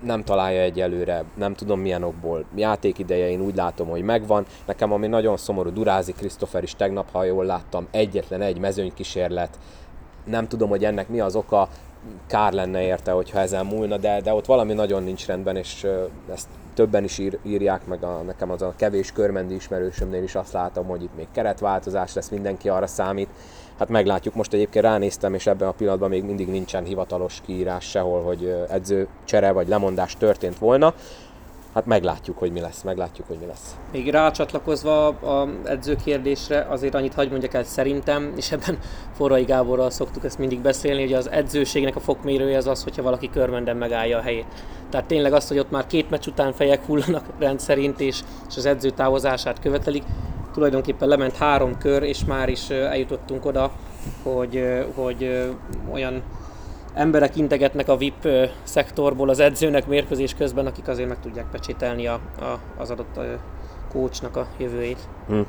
[0.00, 2.44] nem találja egyelőre, nem tudom milyen okból.
[2.54, 4.46] Játékideje én úgy látom, hogy megvan.
[4.66, 9.58] Nekem ami nagyon szomorú, Durázi Krisztofer is tegnap, ha jól láttam, egyetlen egy mezőnykísérlet.
[10.24, 11.68] Nem tudom, hogy ennek mi az oka
[12.26, 15.86] kár lenne érte, hogyha ezen múlna, de, de ott valami nagyon nincs rendben, és
[16.32, 20.52] ezt többen is ír, írják, meg a, nekem az a kevés körmendi ismerősömnél is azt
[20.52, 23.28] látom, hogy itt még keretváltozás lesz, mindenki arra számít.
[23.78, 28.22] Hát meglátjuk, most egyébként ránéztem, és ebben a pillanatban még mindig nincsen hivatalos kiírás sehol,
[28.22, 30.94] hogy edző csere vagy lemondás történt volna
[31.74, 33.76] hát meglátjuk, hogy mi lesz, meglátjuk, hogy mi lesz.
[33.92, 38.78] Még rácsatlakozva a edző kérdésre, azért annyit hagy mondjak el szerintem, és ebben
[39.16, 43.30] Forrai Gáborral szoktuk ezt mindig beszélni, hogy az edzőségnek a fokmérője az az, hogyha valaki
[43.30, 44.46] körmenden megállja a helyét.
[44.90, 48.66] Tehát tényleg az, hogy ott már két meccs után fejek hullanak rendszerint, és, és az
[48.66, 50.02] edző távozását követelik,
[50.52, 53.70] tulajdonképpen lement három kör, és már is eljutottunk oda,
[54.22, 55.48] hogy, hogy
[55.92, 56.22] olyan
[56.94, 58.28] emberek integetnek a VIP
[58.62, 63.20] szektorból az edzőnek mérkőzés közben, akik azért meg tudják pecsételni a, a, az adott
[63.92, 65.08] kócsnak a jövőjét.
[65.26, 65.40] Hm.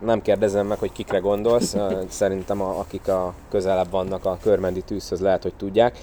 [0.00, 1.76] Nem kérdezem meg, hogy kikre gondolsz,
[2.08, 5.98] szerintem a, akik a közelebb vannak a körmendi tűzhöz lehet, hogy tudják.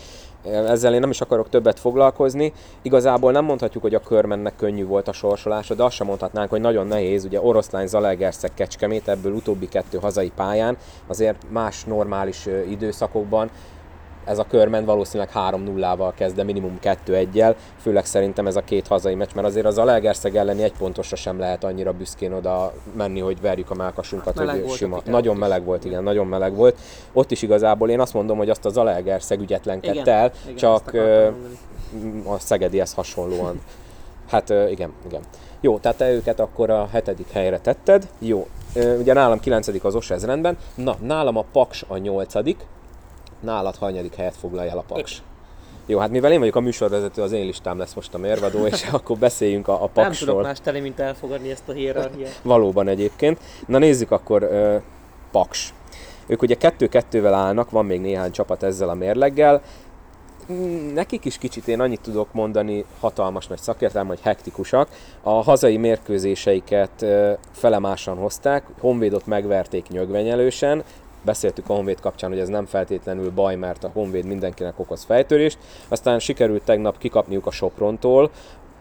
[0.45, 2.53] Ezzel én nem is akarok többet foglalkozni.
[2.81, 6.61] Igazából nem mondhatjuk, hogy a körmennek könnyű volt a sorsolása, de azt sem mondhatnánk, hogy
[6.61, 7.25] nagyon nehéz.
[7.25, 13.49] Ugye Oroszlány, Zalaegerszeg, Kecskemét, ebből utóbbi kettő hazai pályán, azért más normális időszakokban
[14.29, 19.15] ez a körment valószínűleg 3-0-val kezd, de minimum 2-1-jel, főleg szerintem ez a két hazai
[19.15, 23.19] meccs, mert azért az a Legerszeg elleni egy pontosra sem lehet annyira büszkén oda menni,
[23.19, 25.01] hogy verjük a mákasunkat, meleg hogy sima.
[25.05, 26.77] Nagyon meleg volt, igen, nagyon meleg volt.
[27.13, 30.97] Ott is igazából én azt mondom, hogy azt az Zalaegerszeg ügyetlenkedett el, igen, csak
[32.25, 33.61] a Szegedihez hasonlóan.
[34.29, 35.21] Hát igen, igen.
[35.61, 38.07] Jó, tehát te őket akkor a hetedik helyre tetted.
[38.19, 38.47] Jó,
[38.99, 40.57] ugye nálam kilencedik az OS, ez rendben.
[40.75, 42.57] Na, nálam a Paks a nyolcadik,
[43.39, 45.17] nálad hanyadik helyet foglalja el a Paks?
[45.17, 45.23] Öt.
[45.89, 48.87] Jó, hát mivel én vagyok a műsorvezető, az én listám lesz most a mérvadó, és
[48.91, 50.03] akkor beszéljünk a, a Paksról.
[50.03, 52.39] Nem tudok más tenni, mint elfogadni ezt a hierarchiát.
[52.43, 53.39] Valóban egyébként.
[53.67, 54.81] Na nézzük akkor uh,
[55.31, 55.73] Paks.
[56.27, 59.61] Ők ugye kettő-kettővel állnak, van még néhány csapat ezzel a mérleggel.
[60.51, 64.87] Mm, nekik is kicsit én annyit tudok mondani, hatalmas nagy szakértelem, hogy hektikusak.
[65.21, 67.05] A hazai mérkőzéseiket
[67.51, 70.83] felemásan hozták, Honvédot megverték nyögvenyelősen,
[71.21, 75.57] beszéltük a Honvéd kapcsán, hogy ez nem feltétlenül baj, mert a Honvéd mindenkinek okoz fejtörést.
[75.87, 78.31] Aztán sikerült tegnap kikapniuk a Soprontól,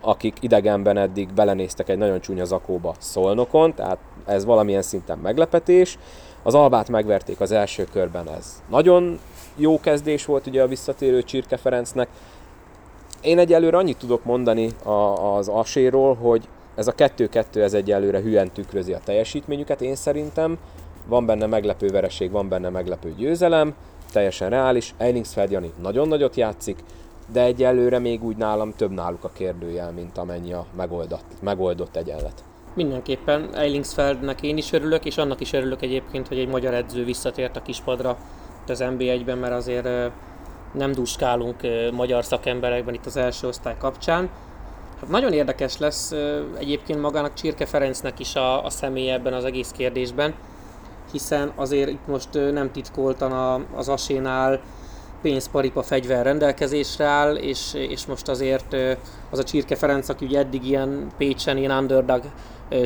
[0.00, 5.98] akik idegenben eddig belenéztek egy nagyon csúnya zakóba Szolnokon, tehát ez valamilyen szinten meglepetés.
[6.42, 9.18] Az Albát megverték az első körben, ez nagyon
[9.56, 12.08] jó kezdés volt ugye a visszatérő Csirke Ferencnek.
[13.20, 14.70] Én egyelőre annyit tudok mondani
[15.38, 20.58] az Aséról, hogy ez a 2-2 ez egyelőre hülyen tükrözi a teljesítményüket, én szerintem
[21.08, 23.74] van benne meglepő vereség, van benne meglepő győzelem,
[24.12, 24.94] teljesen reális.
[24.96, 26.78] Eilingsfeld Jani nagyon nagyot játszik,
[27.32, 32.44] de egyelőre még úgy nálam több náluk a kérdőjel, mint amennyi a megoldott, megoldott egyenlet.
[32.74, 37.56] Mindenképpen Eilingsfeldnek én is örülök, és annak is örülök egyébként, hogy egy magyar edző visszatért
[37.56, 38.16] a kispadra
[38.66, 39.88] az NB1-ben, mert azért
[40.72, 41.56] nem duskálunk
[41.92, 44.28] magyar szakemberekben itt az első osztály kapcsán.
[45.00, 46.14] Hát nagyon érdekes lesz
[46.58, 50.34] egyébként magának Csirke Ferencnek is a, a személy ebben az egész kérdésben
[51.12, 54.60] hiszen azért itt most nem titkoltan az asénál
[55.22, 58.76] pénzparipa fegyver rendelkezésre áll, és, és most azért
[59.30, 62.22] az a Csirke Ferenc, aki ugye eddig ilyen Pécsen, ilyen underdog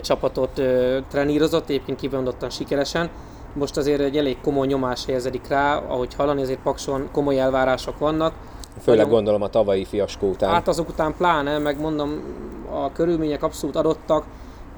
[0.01, 0.63] csapatot
[1.11, 3.11] trenírozott, egyébként kivondottan sikeresen,
[3.55, 8.35] most azért egy elég komoly nyomás helyezedik rá, ahogy hallani, azért Pakson komoly elvárások vannak.
[8.83, 10.51] Főleg gondolom a tavalyi fiaskó után.
[10.51, 12.23] Hát azok után pláne, meg mondom,
[12.71, 14.25] a körülmények abszolút adottak,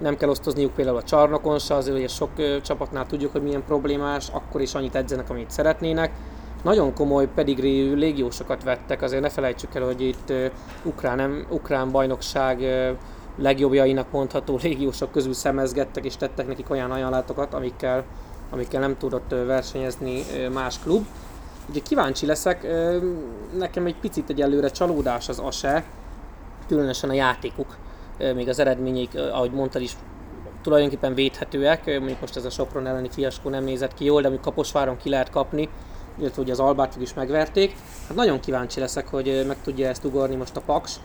[0.02, 4.28] nem kell osztozniuk például a csarnokon se, azért hogy sok csapatnál tudjuk, hogy milyen problémás,
[4.33, 6.12] akkor is annyit edzenek, amit szeretnének.
[6.62, 10.33] Nagyon komoly pedigréjű légiósokat vettek, azért ne felejtsük el, hogy itt
[10.83, 12.62] ukrán, nem, ukrán bajnokság
[13.37, 18.04] legjobbjainak mondható légiósok közül szemezgettek és tettek nekik olyan ajánlatokat, amikkel,
[18.50, 21.07] amikkel nem tudott versenyezni más klub.
[21.68, 22.66] Ugye kíváncsi leszek,
[23.59, 25.85] nekem egy picit egyelőre csalódás az ASE,
[26.68, 27.76] különösen a játékuk
[28.18, 29.96] még az eredmények, ahogy mondtad is,
[30.62, 34.44] tulajdonképpen védhetőek, mondjuk most ez a Sopron elleni fiaskó nem nézett ki jól, de amikor
[34.44, 35.68] Kaposváron ki lehet kapni,
[36.18, 37.77] illetve hogy az Albátot is megverték.
[38.09, 40.96] Hát nagyon kíváncsi leszek, hogy meg tudja ezt ugorni most a Paks.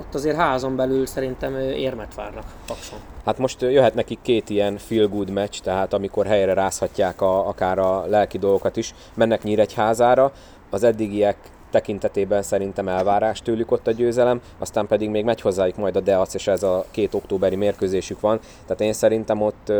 [0.00, 2.98] Ott azért házon belül szerintem érmet várnak Pakson.
[3.24, 7.78] Hát most jöhet nekik két ilyen feel good meccs, tehát amikor helyre rázhatják a, akár
[7.78, 10.32] a lelki dolgokat is, mennek Nyíregyházára,
[10.70, 11.36] az eddigiek
[11.70, 16.34] tekintetében szerintem elvárás tőlük ott a győzelem, aztán pedig még megy hozzájuk majd a Deac,
[16.34, 18.40] és ez a két októberi mérkőzésük van.
[18.62, 19.72] Tehát én szerintem ott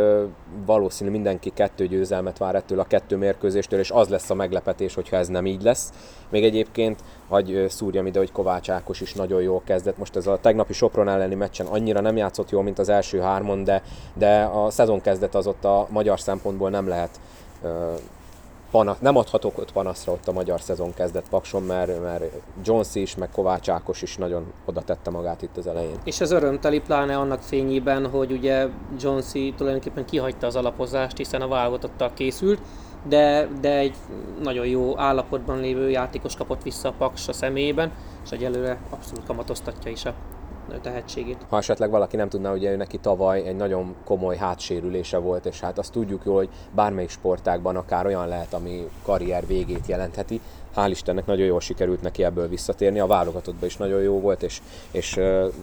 [0.65, 5.15] valószínű mindenki kettő győzelmet vár ettől a kettő mérkőzéstől, és az lesz a meglepetés, hogyha
[5.15, 5.91] ez nem így lesz.
[6.29, 9.97] Még egyébként, hogy szúrjam ide, hogy Kovács Ákos is nagyon jól kezdett.
[9.97, 13.63] Most ez a tegnapi Sopron elleni meccsen annyira nem játszott jól, mint az első hármon,
[13.63, 17.19] de, de a szezon kezdet az ott a magyar szempontból nem lehet
[18.71, 22.23] panasz, nem adhatok ott panaszra ott a magyar szezon kezdett Pakson, mert, mert
[22.63, 25.97] Jones is, meg Kovács Ákos is nagyon oda tette magát itt az elején.
[26.03, 28.67] És ez örömteli pláne annak fényében, hogy ugye
[28.99, 32.59] Jonesy tulajdonképpen kihagyta az alapozást, hiszen a válogatottal készült,
[33.07, 33.95] de, de egy
[34.41, 37.91] nagyon jó állapotban lévő játékos kapott vissza a Paks a személyében,
[38.23, 40.13] és egyelőre abszolút kamatoztatja is a
[40.81, 41.45] tehetségét.
[41.49, 45.59] Ha esetleg valaki nem tudná, ugye ő neki tavaly egy nagyon komoly hátsérülése volt, és
[45.59, 50.41] hát azt tudjuk jól, hogy bármelyik sportágban akár olyan lehet, ami karrier végét jelentheti.
[50.75, 54.61] Hál' Istennek nagyon jól sikerült neki ebből visszatérni, a válogatottban is nagyon jó volt, és,
[54.91, 55.15] és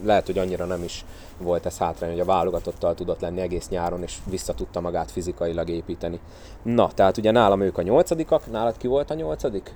[0.03, 1.05] lehet, hogy annyira nem is
[1.37, 5.69] volt ez hátrány, hogy a válogatottal tudott lenni egész nyáron, és vissza tudta magát fizikailag
[5.69, 6.19] építeni.
[6.61, 9.75] Na, tehát ugye nálam ők a nyolcadikak, nálad ki volt a nyolcadik?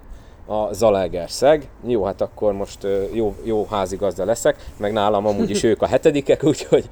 [0.50, 1.70] A Zalaegerszeg.
[1.86, 6.44] Jó, hát akkor most jó, jó házigazda leszek, meg nálam amúgy is ők a hetedikek,
[6.52, 6.90] úgyhogy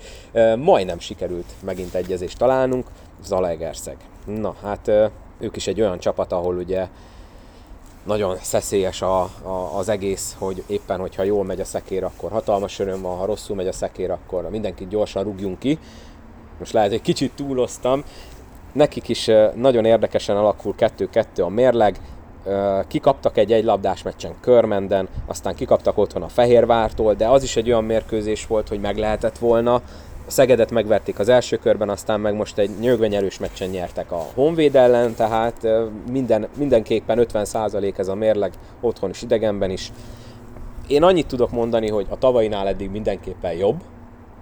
[0.57, 2.87] majdnem sikerült megint egyezést találnunk.
[3.23, 3.97] Zalaegerszeg.
[4.25, 4.91] Na, hát
[5.39, 6.87] ők is egy olyan csapat, ahol ugye
[8.05, 12.79] nagyon szeszélyes a, a, az egész, hogy éppen, hogyha jól megy a szekér, akkor hatalmas
[12.79, 15.79] öröm van, ha rosszul megy a szekér, akkor mindenkit gyorsan rúgjunk ki.
[16.59, 18.03] Most lehet, hogy kicsit túloztam.
[18.71, 21.99] Nekik is nagyon érdekesen alakul 2-2 a mérleg,
[22.87, 27.83] kikaptak egy egylabdás meccsen Körmenden, aztán kikaptak otthon a Fehérvártól, de az is egy olyan
[27.83, 29.73] mérkőzés volt, hogy meg lehetett volna.
[30.27, 34.75] A Szegedet megverték az első körben, aztán meg most egy nyögvenyerős meccsen nyertek a Honvéd
[34.75, 35.67] ellen, tehát
[36.11, 39.91] minden, mindenképpen 50% ez a mérleg, otthon is, idegenben is.
[40.87, 43.81] Én annyit tudok mondani, hogy a tavainál eddig mindenképpen jobb,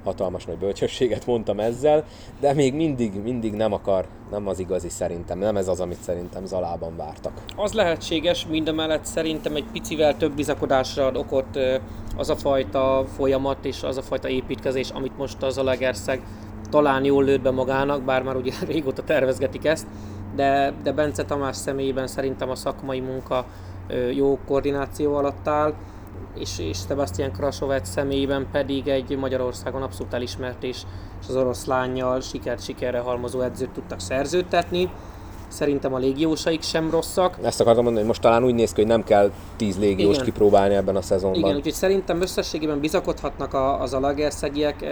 [0.05, 2.03] hatalmas nagy bölcsességet mondtam ezzel,
[2.39, 6.45] de még mindig, mindig nem akar, nem az igazi szerintem, nem ez az, amit szerintem
[6.45, 7.31] Zalában vártak.
[7.55, 11.59] Az lehetséges, mindemellett szerintem egy picivel több bizakodásra ad okot
[12.17, 16.21] az a fajta folyamat és az a fajta építkezés, amit most az Zalaegerszeg
[16.69, 19.87] talán jól lőtt be magának, bár már ugye régóta tervezgetik ezt,
[20.35, 23.45] de, de Bence Tamás személyében szerintem a szakmai munka
[24.13, 25.73] jó koordináció alatt áll,
[26.39, 30.81] és, és Sebastian Krasovec személyében pedig egy Magyarországon abszolút elismert és,
[31.21, 34.89] és az oroszlányjal sikert sikerre halmozó edzőt tudtak szerződtetni.
[35.47, 37.37] Szerintem a légiósaik sem rosszak.
[37.43, 40.25] Ezt akartam mondani, hogy most talán úgy néz ki, hogy nem kell tíz légiós Igen.
[40.25, 41.39] kipróbálni ebben a szezonban.
[41.39, 44.85] Igen, úgyhogy szerintem összességében bizakodhatnak a, az alagerszegiek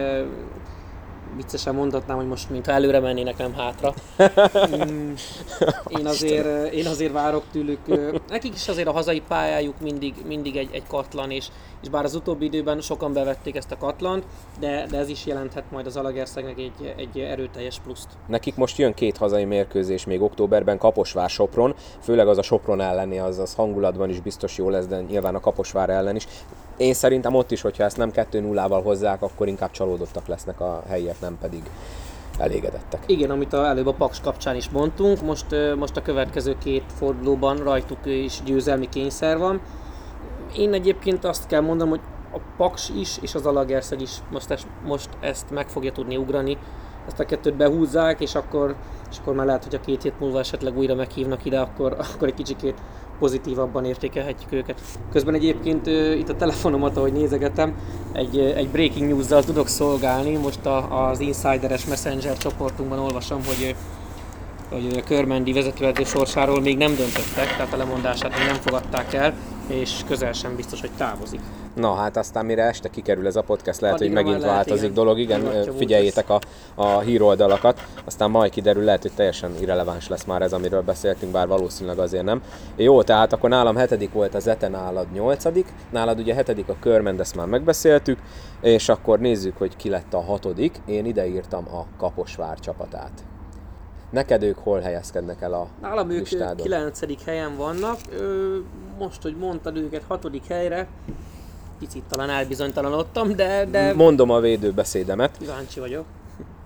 [1.36, 3.94] viccesen mondhatnám, hogy most mintha előre mennének, nem hátra.
[4.92, 5.14] Mm,
[5.88, 7.80] én azért, én azért várok tőlük.
[8.30, 11.48] Nekik is azért a hazai pályájuk mindig, mindig egy, egy katlan, és,
[11.82, 14.24] és bár az utóbbi időben sokan bevették ezt a katlant,
[14.60, 18.08] de, de ez is jelenthet majd az Alagerszegnek egy, egy erőteljes pluszt.
[18.28, 23.20] Nekik most jön két hazai mérkőzés még októberben Kaposvár Sopron, főleg az a Sopron elleni,
[23.20, 26.28] az, az hangulatban is biztos jó lesz, de nyilván a Kaposvár ellen is.
[26.78, 31.20] Én szerintem ott is, hogyha ezt nem 2-0-val hozzák, akkor inkább csalódottak lesznek a helyiek,
[31.20, 31.64] nem pedig
[32.38, 33.04] elégedettek.
[33.06, 35.46] Igen, amit a, előbb a Paks kapcsán is mondtunk, most,
[35.78, 39.62] most a következő két fordulóban rajtuk is győzelmi kényszer van.
[40.58, 42.02] Én egyébként azt kell mondanom, hogy
[42.34, 46.58] a Paks is és az Alagerszeg is most, ezt, most ezt meg fogja tudni ugrani,
[47.08, 48.76] ezt a kettőt behúzzák, és akkor,
[49.12, 52.28] és akkor már lehet, hogy a két hét múlva esetleg újra meghívnak ide, akkor, akkor
[52.28, 52.82] egy kicsikét
[53.24, 54.82] pozitívabban értékelhetjük őket.
[55.12, 57.76] Közben egyébként itt a telefonomat, ahogy nézegetem,
[58.12, 60.36] egy, egy breaking news-zal tudok szolgálni.
[60.36, 63.76] Most a, az Insideres Messenger csoportunkban olvasom, hogy
[64.72, 69.34] hogy a Körmendi vezetőedző sorsáról még nem döntöttek, tehát a lemondását még nem fogadták el,
[69.68, 71.40] és közel sem biztos, hogy távozik.
[71.76, 74.84] Na hát aztán mire este kikerül ez a podcast, lehet, Addig hogy megint lehet, változik
[74.84, 74.94] igen.
[74.94, 76.40] dolog, igen, figyeljétek a,
[76.76, 81.48] a híroldalakat, aztán majd kiderül, lehet, hogy teljesen irreleváns lesz már ez, amiről beszéltünk, bár
[81.48, 82.42] valószínűleg azért nem.
[82.76, 87.20] Jó, tehát akkor nálam hetedik volt az Ete, nálad nyolcadik, nálad ugye hetedik a Körmend,
[87.20, 88.20] ezt már megbeszéltük,
[88.62, 90.82] és akkor nézzük, hogy ki lett a hatodik.
[90.86, 93.12] Én ideírtam a Kaposvár csapatát.
[94.10, 96.66] Neked ők hol helyezkednek el a Nálam ők listádon?
[96.66, 97.26] 9.
[97.26, 97.98] helyen vannak.
[99.00, 100.30] Most, hogy mondtad őket 6.
[100.48, 100.88] helyre,
[101.84, 103.94] picit talán elbizonytalanodtam, de, de...
[103.94, 105.38] Mondom a védőbeszédemet.
[105.40, 106.06] Kíváncsi vagyok.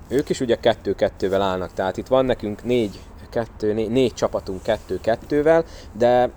[0.08, 3.00] Ők is ugye kettő-kettővel állnak, tehát itt van nekünk négy,
[3.30, 6.30] kettő, négy, négy csapatunk kettő-kettővel, de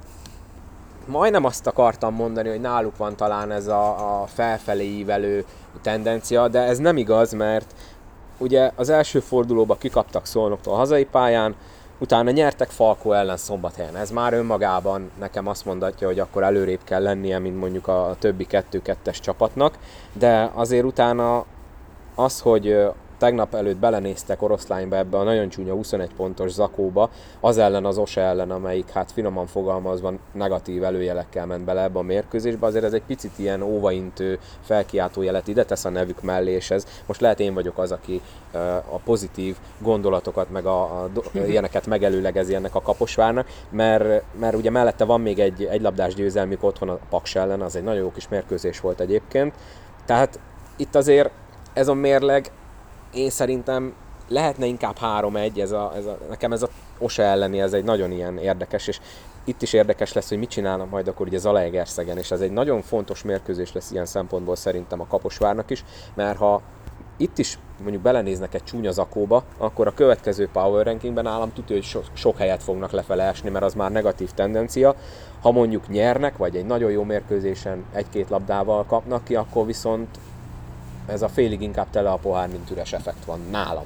[1.06, 5.44] majdnem azt akartam mondani, hogy náluk van talán ez a, a felfelé ívelő
[5.82, 7.74] tendencia, de ez nem igaz, mert
[8.38, 11.54] ugye az első fordulóba kikaptak Szolnoktól hazai pályán,
[12.00, 13.96] utána nyertek Falkó ellen szombathelyen.
[13.96, 18.46] Ez már önmagában nekem azt mondatja, hogy akkor előrébb kell lennie, mint mondjuk a többi
[18.46, 19.78] kettő-kettes csapatnak,
[20.12, 21.44] de azért utána
[22.14, 22.78] az, hogy
[23.20, 27.10] tegnap előtt belenéztek oroszlányba ebbe a nagyon csúnya 21 pontos zakóba,
[27.40, 32.02] az ellen az OSE ellen, amelyik hát finoman fogalmazva negatív előjelekkel ment bele ebbe a
[32.02, 36.70] mérkőzésbe, azért ez egy picit ilyen óvaintő felkiáltó jelet ide tesz a nevük mellé, és
[36.70, 38.20] ez most lehet én vagyok az, aki
[38.90, 41.10] a pozitív gondolatokat, meg a, a
[41.48, 46.62] ilyeneket megelőlegezi ennek a Kaposvárnak, mert, mert ugye mellette van még egy, egy labdás győzelmük
[46.62, 49.54] otthon a Paks ellen, az egy nagyon jó kis mérkőzés volt egyébként.
[50.04, 50.38] Tehát
[50.76, 51.30] itt azért
[51.72, 52.50] ez a mérleg
[53.12, 53.94] én szerintem
[54.28, 58.10] lehetne inkább 3-1, ez a, ez a, nekem ez a Ose elleni, ez egy nagyon
[58.10, 59.00] ilyen érdekes, és
[59.44, 62.82] itt is érdekes lesz, hogy mit csinálnak majd akkor ugye Zalaegerszegen, és ez egy nagyon
[62.82, 65.84] fontos mérkőzés lesz ilyen szempontból szerintem a Kaposvárnak is,
[66.14, 66.62] mert ha
[67.16, 71.84] itt is mondjuk belenéznek egy csúnya zakóba, akkor a következő power rankingben állam tudja, hogy
[71.84, 74.94] so, sok helyet fognak lefele esni, mert az már negatív tendencia.
[75.42, 80.18] Ha mondjuk nyernek, vagy egy nagyon jó mérkőzésen egy-két labdával kapnak ki, akkor viszont
[81.10, 83.84] ez a félig inkább tele a pohár, mint üres effekt van nálam.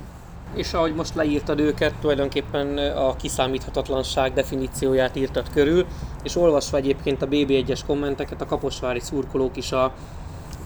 [0.54, 5.86] És ahogy most leírtad őket, tulajdonképpen a kiszámíthatatlanság definícióját írtad körül,
[6.22, 9.92] és olvasva egyébként a BB1-es kommenteket, a kaposvári szurkolók is a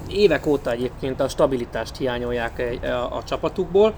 [0.08, 3.94] évek óta egyébként a stabilitást hiányolják a, a, csapatukból.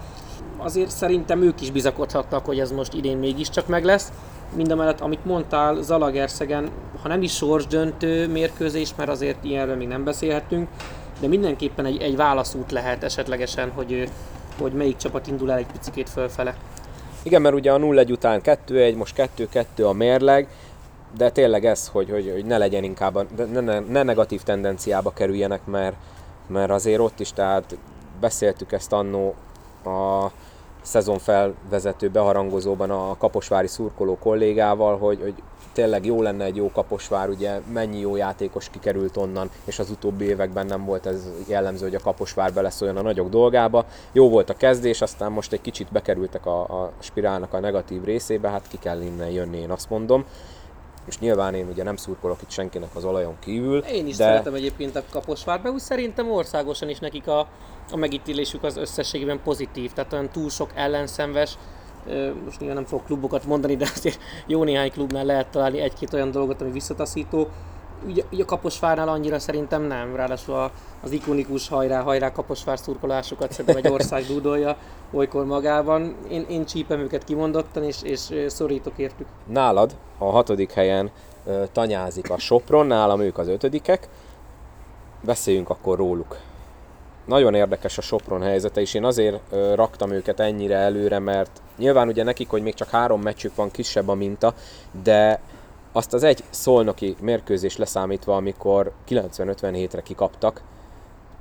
[0.57, 4.11] Azért szerintem ők is bizakodhatnak, hogy ez most idén mégiscsak meg lesz.
[4.55, 6.69] Mindemellett, amit mondtál, Zalagerszegen,
[7.01, 10.67] ha nem is sorsdöntő mérkőzés, mert azért ilyenről még nem beszélhetünk,
[11.21, 14.09] de mindenképpen egy, egy válaszút lehet esetlegesen, hogy,
[14.59, 16.55] hogy melyik csapat indul el egy picit fölfele.
[17.23, 20.47] Igen, mert ugye a 0-1 után 2-1, most 2-2 a mérleg,
[21.17, 25.65] de tényleg ez, hogy, hogy, hogy ne legyen inkább, ne, ne, ne negatív tendenciába kerüljenek,
[25.65, 25.95] mert,
[26.47, 27.77] mert azért ott is, tehát
[28.19, 29.35] beszéltük ezt annó
[29.85, 30.27] a
[30.81, 35.33] szezon felvezető beharangozóban a kaposvári szurkoló kollégával, hogy, hogy
[35.73, 40.25] tényleg jó lenne egy jó Kaposvár, ugye mennyi jó játékos kikerült onnan, és az utóbbi
[40.25, 43.85] években nem volt ez jellemző, hogy a Kaposvár beleszóljon a nagyok dolgába.
[44.11, 48.49] Jó volt a kezdés, aztán most egy kicsit bekerültek a, a spirálnak a negatív részébe,
[48.49, 50.25] hát ki kell innen jönni, én azt mondom
[51.07, 53.79] és nyilván én ugye nem szurkolok itt senkinek az olajon kívül.
[53.79, 54.23] Én is de...
[54.23, 57.47] szeretem egyébként a Kaposvárba, úgy szerintem országosan is nekik a,
[57.91, 61.57] a megítélésük az összességében pozitív, tehát olyan túl sok ellenszenves,
[62.45, 66.31] most nyilván nem fogok klubokat mondani, de azért jó néhány klubnál lehet találni egy-két olyan
[66.31, 67.47] dolgot, ami visszataszító.
[68.07, 70.71] Ugye, ugye a Kaposvárnál annyira szerintem nem, ráadásul
[71.03, 74.77] az ikonikus hajrá, hajrá Kaposvár szurkolásokat szerintem egy ország dúdolja
[75.11, 76.15] olykor magában.
[76.29, 79.27] Én, én csípem őket kimondottan, és, és szorítok értük.
[79.47, 81.11] Nálad a hatodik helyen
[81.71, 84.09] tanyázik a Sopron, nálam ők az ötödikek.
[85.23, 86.37] Beszéljünk akkor róluk
[87.31, 89.39] nagyon érdekes a Sopron helyzete, és én azért
[89.73, 94.07] raktam őket ennyire előre, mert nyilván ugye nekik, hogy még csak három meccsük van, kisebb
[94.07, 94.53] a minta,
[95.03, 95.39] de
[95.91, 100.61] azt az egy szolnoki mérkőzés leszámítva, amikor 90-57-re kikaptak,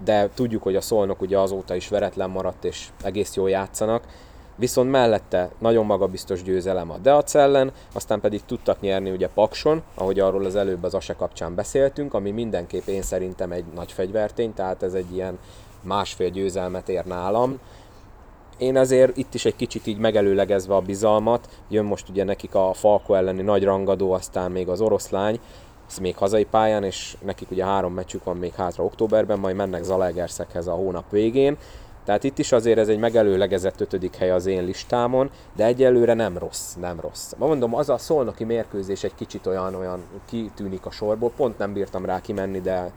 [0.04, 4.02] de tudjuk, hogy a szolnok ugye azóta is veretlen maradt, és egész jól játszanak,
[4.56, 10.20] viszont mellette nagyon magabiztos győzelem a Deac ellen, aztán pedig tudtak nyerni ugye Pakson, ahogy
[10.20, 14.82] arról az előbb az ASE kapcsán beszéltünk, ami mindenképp én szerintem egy nagy fegyvertény, tehát
[14.82, 15.38] ez egy ilyen
[15.82, 17.58] másfél győzelmet ér nálam.
[18.58, 22.72] Én azért itt is egy kicsit így megelőlegezve a bizalmat, jön most ugye nekik a
[22.72, 25.40] Falko elleni nagy rangadó, aztán még az oroszlány,
[25.88, 29.82] ez még hazai pályán, és nekik ugye három meccsük van még hátra októberben, majd mennek
[29.82, 31.56] Zalaegerszeghez a hónap végén.
[32.04, 36.38] Tehát itt is azért ez egy megelőlegezett ötödik hely az én listámon, de egyelőre nem
[36.38, 37.32] rossz, nem rossz.
[37.38, 41.72] Ma mondom, az a szolnoki mérkőzés egy kicsit olyan, olyan kitűnik a sorból, pont nem
[41.72, 42.92] bírtam rá kimenni, de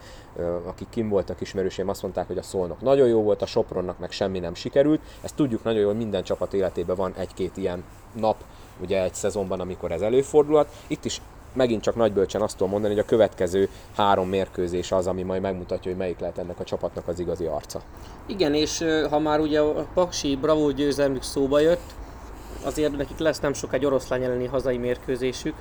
[0.66, 4.12] akik kim voltak ismerőseim, azt mondták, hogy a szolnok nagyon jó volt, a Sopronnak meg
[4.12, 5.02] semmi nem sikerült.
[5.22, 7.84] Ezt tudjuk nagyon jól, hogy minden csapat életében van egy-két ilyen
[8.20, 8.44] nap,
[8.82, 10.70] ugye egy szezonban, amikor ez előfordulhat.
[10.88, 11.22] Itt is
[11.54, 15.92] megint csak nagybölcsen azt tudom mondani, hogy a következő három mérkőzés az, ami majd megmutatja,
[15.92, 17.82] hogy melyik lehet ennek a csapatnak az igazi arca.
[18.26, 21.94] Igen, és ha már ugye a Paksi Bravo győzelmük szóba jött,
[22.64, 25.56] azért nekik lesz nem sok egy oroszlány elleni hazai mérkőzésük,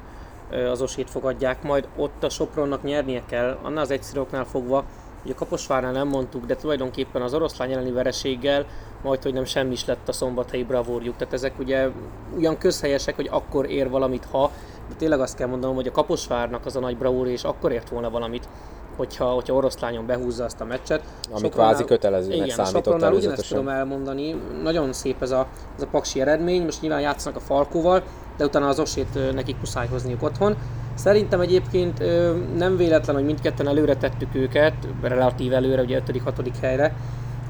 [0.70, 4.84] az osét fogadják, majd ott a Sopronnak nyernie kell, annál az egyszerűknál fogva,
[5.24, 8.66] Ugye Kaposvárnál nem mondtuk, de tulajdonképpen az oroszlány elleni vereséggel
[9.02, 11.16] majd, hogy nem semmi is lett a szombathelyi bravúrjuk.
[11.16, 11.88] Tehát ezek ugye
[12.36, 14.50] ugyan közhelyesek, hogy akkor ér valamit, ha,
[14.88, 17.88] de tényleg azt kell mondanom, hogy a Kaposvárnak az a nagy bravúr, és akkor ért
[17.88, 18.48] volna valamit,
[18.96, 21.02] hogyha, hogyha oroszlányon behúzza azt a meccset.
[21.30, 24.42] Ami kvázi kötelezőnek igen, számított ugyanezt tudom elmondani.
[24.62, 25.46] Nagyon szép ez a,
[25.76, 28.02] ez a paksi eredmény, most nyilván játszanak a Falkóval,
[28.36, 30.56] de utána az osét nekik muszáj hozniuk otthon.
[30.94, 32.02] Szerintem egyébként
[32.56, 36.52] nem véletlen, hogy mindketten előre tettük őket, relatív előre, ugye 5.-6.
[36.60, 36.94] helyre.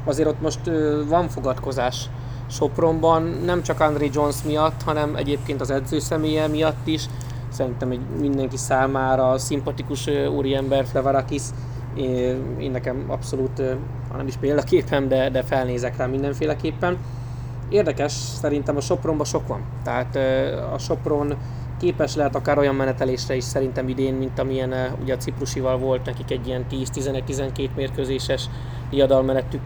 [0.04, 0.60] Azért ott most
[1.08, 2.08] van fogadkozás
[2.50, 7.06] Sopronban, nem csak André Jones miatt, hanem egyébként az edző személye miatt is.
[7.48, 11.42] Szerintem egy mindenki számára szimpatikus úriember Flevarakis
[11.96, 13.62] Én, nekem abszolút,
[14.10, 16.98] ha nem is példaképem, de, de felnézek rá mindenféleképpen.
[17.68, 19.60] Érdekes, szerintem a Sopronban sok van.
[19.84, 20.16] Tehát
[20.72, 21.36] a Sopron
[21.80, 26.30] képes lehet akár olyan menetelésre is szerintem idén, mint amilyen ugye a Ciprusival volt nekik
[26.30, 28.48] egy ilyen 10-11-12 mérkőzéses
[28.90, 29.60] diadalmenetük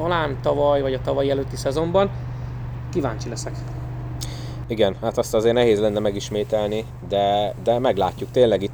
[0.00, 2.10] talán tavaly, vagy a tavaly előtti szezonban.
[2.92, 3.52] Kíváncsi leszek.
[4.66, 8.30] Igen, hát azt azért nehéz lenne megismételni, de, de meglátjuk.
[8.30, 8.72] Tényleg itt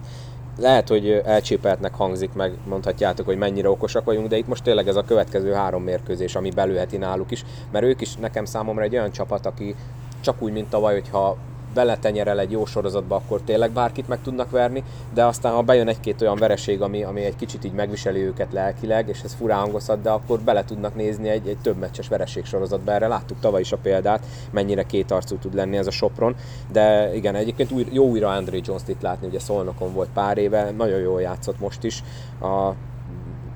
[0.58, 4.96] lehet, hogy elcsépeltnek hangzik, meg mondhatjátok, hogy mennyire okosak vagyunk, de itt most tényleg ez
[4.96, 9.12] a következő három mérkőzés, ami belőheti náluk is, mert ők is nekem számomra egy olyan
[9.12, 9.74] csapat, aki
[10.20, 11.36] csak úgy, mint tavaly, hogyha
[11.76, 16.20] beletenyerel egy jó sorozatba, akkor tényleg bárkit meg tudnak verni, de aztán ha bejön egy-két
[16.20, 20.10] olyan vereség, ami, ami egy kicsit így megviseli őket lelkileg, és ez furán hangozhat, de
[20.10, 22.92] akkor bele tudnak nézni egy, egy több meccses vereség sorozatba.
[22.92, 26.36] Erre láttuk tavaly is a példát, mennyire kétarcú tud lenni ez a Sopron,
[26.72, 30.70] de igen, egyébként új, jó újra André jones itt látni, ugye Szolnokon volt pár éve,
[30.70, 32.02] nagyon jól játszott most is.
[32.40, 32.70] A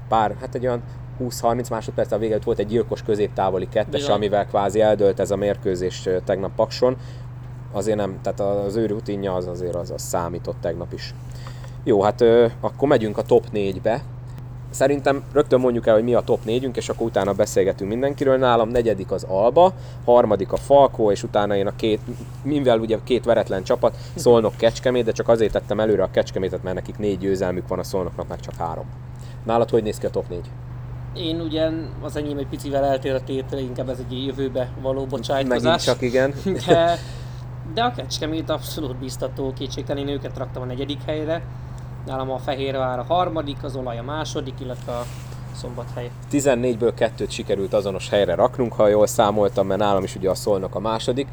[0.08, 0.82] pár, hát egy olyan
[1.20, 4.14] 20-30 másodperc a vége volt egy gyilkos középtávoli kettes, Bizony.
[4.14, 6.96] amivel kvázi eldölt ez a mérkőzés tegnap Pakson
[7.72, 11.14] azért nem, tehát az ő rutinja az azért az, az számított tegnap is.
[11.84, 14.02] Jó, hát ö, akkor megyünk a top 4-be.
[14.70, 18.36] Szerintem rögtön mondjuk el, hogy mi a top 4 és akkor utána beszélgetünk mindenkiről.
[18.36, 19.72] Nálam negyedik az Alba,
[20.04, 22.00] harmadik a Falkó, és utána én a két,
[22.42, 26.74] mivel ugye két veretlen csapat, Szolnok Kecskemét, de csak azért tettem előre a Kecskemétet, mert
[26.74, 28.84] nekik négy győzelmük van, a Szolnoknak meg csak három.
[29.44, 30.40] Nálad hogy néz ki a top 4?
[31.14, 35.62] Én ugyan az enyém egy picivel eltér a tétre, inkább ez egy jövőbe való bocsájtkozás.
[35.62, 36.34] Megint csak igen.
[36.66, 36.98] De
[37.74, 41.42] de a Kecskemét abszolút biztató, kétségtelen én őket raktam a negyedik helyre.
[42.06, 45.04] Nálam a Fehérvár a harmadik, az Olaj a második, illetve a
[45.54, 46.10] Szombathely.
[46.30, 50.74] 14-ből kettőt sikerült azonos helyre raknunk, ha jól számoltam, mert nálam is ugye a Szolnok
[50.74, 51.28] a második.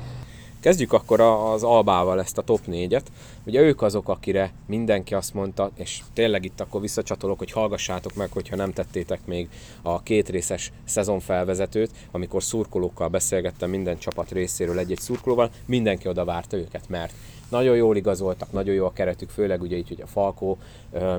[0.67, 3.01] Kezdjük akkor az Albával ezt a top 4-et.
[3.45, 8.31] Ugye ők azok, akire mindenki azt mondta, és tényleg itt akkor visszacsatolok, hogy hallgassátok meg,
[8.31, 9.49] hogyha nem tettétek még
[9.81, 16.57] a két részes szezonfelvezetőt, amikor szurkolókkal beszélgettem minden csapat részéről egy-egy szurkolóval, mindenki oda várta
[16.57, 17.13] őket, mert
[17.49, 20.57] nagyon jól igazoltak, nagyon jó a keretük, főleg ugye így, hogy a Falkó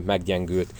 [0.04, 0.74] meggyengült,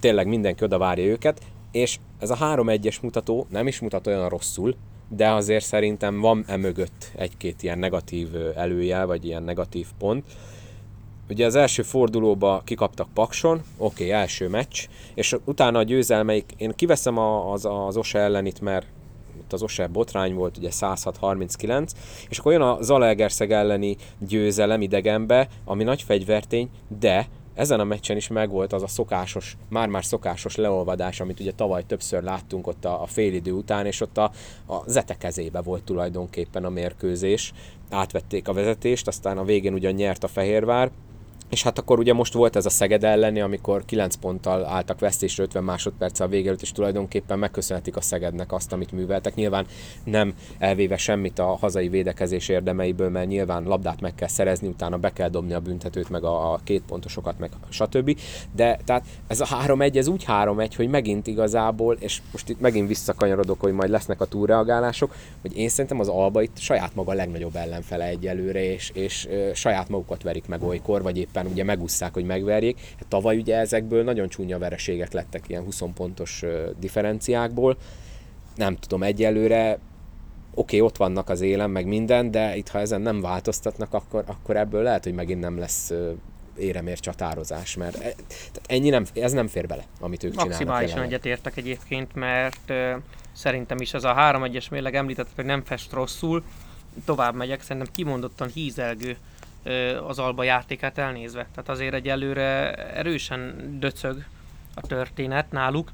[0.00, 1.40] tényleg mindenki oda várja őket,
[1.72, 4.76] és ez a 3-1-es mutató nem is mutat olyan rosszul,
[5.16, 10.24] de azért szerintem van e mögött egy-két ilyen negatív előjel, vagy ilyen negatív pont.
[11.28, 16.72] Ugye az első fordulóba kikaptak Pakson, oké, okay, első meccs, és utána a győzelmeik, én
[16.74, 18.86] kiveszem az, az Ose ellenit, mert
[19.40, 21.88] ott az Ose botrány volt, ugye 106-39,
[22.28, 26.68] és akkor jön a Zalaegerszeg elleni győzelem idegenbe, ami nagy fegyvertény,
[27.00, 31.82] de ezen a meccsen is megvolt az a szokásos, már-már szokásos leolvadás, amit ugye tavaly
[31.86, 34.30] többször láttunk ott a, a félidő után, és ott a,
[34.66, 37.52] a Zete kezébe volt tulajdonképpen a mérkőzés.
[37.90, 40.90] Átvették a vezetést, aztán a végén ugyan nyert a Fehérvár,
[41.52, 45.42] és hát akkor ugye most volt ez a Szeged elleni, amikor 9 ponttal álltak vesztésre
[45.42, 49.34] 50 másodperccel vége előtt, és tulajdonképpen megköszönhetik a Szegednek azt, amit műveltek.
[49.34, 49.66] Nyilván
[50.04, 55.12] nem elvéve semmit a hazai védekezés érdemeiből, mert nyilván labdát meg kell szerezni, utána be
[55.12, 58.18] kell dobni a büntetőt, meg a, a két pontosokat, meg stb.
[58.54, 62.88] De tehát ez a 3-1, ez úgy 3-1, hogy megint igazából, és most itt megint
[62.88, 67.14] visszakanyarodok, hogy majd lesznek a túlreagálások, hogy én szerintem az Alba itt saját maga a
[67.14, 72.14] legnagyobb ellenfele egyelőre, és, és saját magukat verik meg olykor, vagy éppen aztán ugye megúszszák,
[72.14, 72.80] hogy megverjék.
[72.98, 76.42] Hát tavaly ugye ezekből nagyon csúnya vereségek lettek ilyen 20 pontos
[76.78, 77.76] differenciákból.
[78.56, 79.78] Nem tudom, egyelőre
[80.54, 84.24] oké, okay, ott vannak az élen, meg minden, de itt ha ezen nem változtatnak, akkor,
[84.26, 85.92] akkor ebből lehet, hogy megint nem lesz
[86.56, 90.58] éremér csatározás, mert e, tehát ennyi nem, ez nem fér bele, amit ők csinálnak.
[90.58, 92.96] Maximálisan egyetértek egyébként, mert ö,
[93.32, 96.42] szerintem is az a 3-1-es mérleg említett, hogy nem fest rosszul,
[97.04, 99.16] tovább megyek, szerintem kimondottan hízelgő
[100.06, 101.46] az Alba játékát elnézve.
[101.54, 104.24] Tehát azért egy előre erősen döcög
[104.74, 105.92] a történet náluk.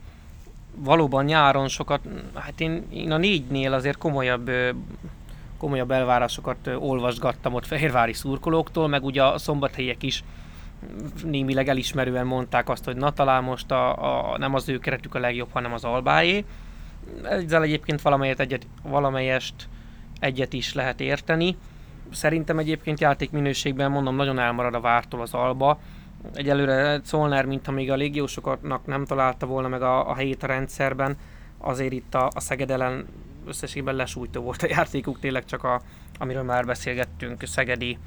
[0.75, 2.01] Valóban nyáron sokat,
[2.35, 4.51] hát én, én a négynél azért komolyabb
[5.59, 10.25] komolyabb elvárásokat olvasgattam ott fehérvári szurkolóktól, meg ugye a szombathelyek is
[11.25, 15.19] némileg elismerően mondták azt, hogy na talán most a, a, nem az ő keretük a
[15.19, 16.45] legjobb, hanem az albáé.
[17.23, 19.69] Ezzel egyébként valamelyet egyet, valamelyest
[20.21, 21.57] egyet is lehet érteni
[22.11, 25.81] szerintem egyébként játék minőségben mondom nagyon elmarad a vártól az Alba.
[26.35, 31.17] Egyelőre Szolnár, mint még a légiósoknak nem találta volna meg a, a helyét a rendszerben,
[31.59, 33.07] azért itt a, a Szeged ellen
[33.47, 35.81] összességben lesújtó volt a játékuk, tényleg csak a,
[36.19, 37.99] amiről már beszélgettünk, szegedi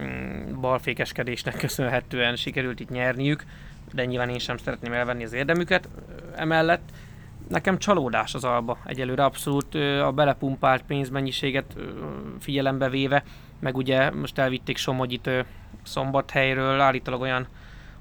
[0.00, 3.44] mm, balfékeskedésnek köszönhetően sikerült itt nyerniük,
[3.92, 5.88] de nyilván én sem szeretném elvenni az érdemüket
[6.36, 6.90] emellett.
[7.52, 9.74] Nekem csalódás az alba egyelőre abszolút
[10.04, 11.76] a belepumpált pénzmennyiséget
[12.40, 13.22] figyelembe véve,
[13.60, 15.30] meg ugye most elvitték Somogyit
[15.82, 17.46] szombathelyről, állítólag olyan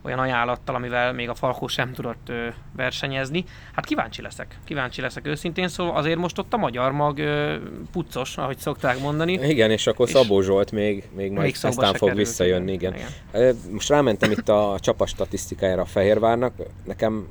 [0.04, 3.44] olyan ajánlattal, amivel még a Falkó sem tudott ö, versenyezni.
[3.74, 7.56] Hát kíváncsi leszek, kíváncsi leszek őszintén, szóval azért most ott a magyar mag ö,
[7.92, 9.34] puccos, ahogy szokták mondani.
[9.34, 12.94] Igen, és akkor és Szabó Zsolt még, még majd még aztán fog visszajönni, igen.
[13.34, 13.56] igen.
[13.72, 16.54] Most rámentem itt a csapat statisztikájára a Fehérvárnak,
[16.86, 17.28] nekem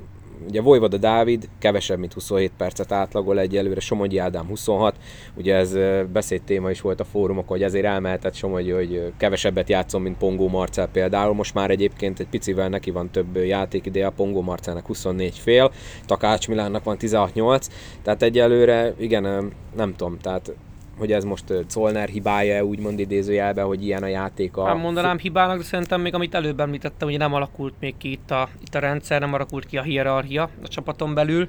[0.47, 4.95] Ugye Vojvoda Dávid kevesebb, mint 27 percet átlagol egyelőre, Somogyi Ádám 26.
[5.35, 5.77] Ugye ez
[6.11, 10.47] beszéd téma is volt a fórumok, hogy ezért elmehetett Somogyi, hogy kevesebbet játszom, mint Pongó
[10.47, 11.33] Marcel például.
[11.33, 15.71] Most már egyébként egy picivel neki van több játékideje, a Pongó Marcelnek 24 fél,
[16.05, 17.67] Takács Milánnak van 16-8,
[18.01, 20.53] tehát egyelőre igen, nem tudom, tehát
[20.97, 24.63] hogy ez most Zollner hibája, úgymond idézőjelben, hogy ilyen a játék a...
[24.63, 28.31] Nem mondanám hibának, de szerintem még amit előbb említettem, hogy nem alakult még ki itt
[28.31, 31.47] a, itt a rendszer, nem alakult ki a hierarchia a csapaton belül,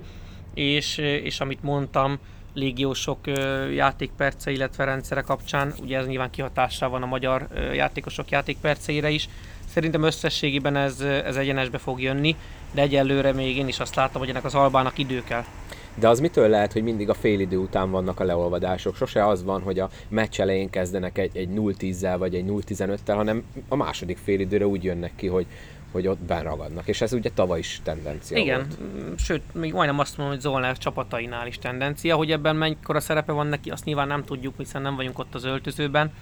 [0.55, 2.19] és, és amit mondtam,
[2.55, 3.19] légiósok
[3.75, 9.29] játékperce, illetve rendszere kapcsán, ugye ez nyilván kihatással van a magyar játékosok játékperceire is.
[9.69, 12.37] Szerintem összességében ez, ez egyenesbe fog jönni,
[12.73, 15.45] de egyelőre még én is azt látom, hogy ennek az albának idő kell.
[15.95, 18.97] De az mitől lehet, hogy mindig a félidő után vannak a leolvadások?
[18.97, 23.45] Sose az van, hogy a meccs elején kezdenek egy, egy 0-10-zel vagy egy 0-15-tel, hanem
[23.69, 25.47] a második félidőre úgy jönnek ki, hogy,
[25.93, 26.89] hogy ott benragadnak.
[26.89, 29.21] És ez ugye tavaly is tendencia Igen, volt.
[29.21, 33.47] sőt, még majdnem azt mondom, hogy Zolnár csapatainál is tendencia, hogy ebben mennyikora szerepe van
[33.47, 36.13] neki, azt nyilván nem tudjuk, hiszen nem vagyunk ott az öltözőben,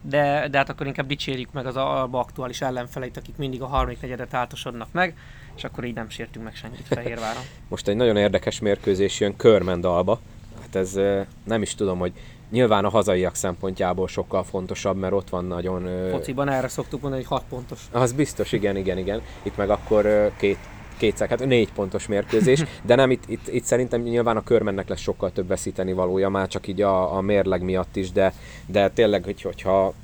[0.00, 4.00] de, de hát akkor inkább dicsérjük meg az Alba aktuális ellenfeleit, akik mindig a harmadik
[4.00, 5.14] negyedet átosodnak meg
[5.56, 7.42] és akkor így nem sértünk meg senkit Fehérváron.
[7.68, 10.20] Most egy nagyon érdekes mérkőzés jön Körmendalba.
[10.60, 11.00] Hát ez
[11.44, 12.12] nem is tudom, hogy
[12.50, 16.10] nyilván a hazaiak szempontjából sokkal fontosabb, mert ott van nagyon...
[16.10, 17.80] Fociban erre szoktuk mondani, hogy 6 pontos.
[17.90, 19.22] Az biztos, igen, igen, igen.
[19.42, 20.58] Itt meg akkor két
[20.96, 25.00] kétszer, hát négy pontos mérkőzés, de nem, itt, itt, itt szerintem nyilván a körmennek lesz
[25.00, 28.32] sokkal több veszíteni valója, már csak így a, a mérleg miatt is, de,
[28.66, 29.94] de tényleg, hogy, hogyha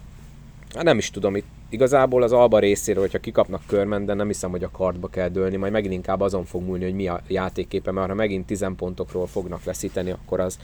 [0.75, 4.51] hát nem is tudom, itt igazából az Alba részéről, hogyha kikapnak körmen, de nem hiszem,
[4.51, 7.91] hogy a kartba kell dőlni, majd megint inkább azon fog múlni, hogy mi a játékképe,
[7.91, 10.59] mert ha megint 10 pontokról fognak veszíteni, akkor az,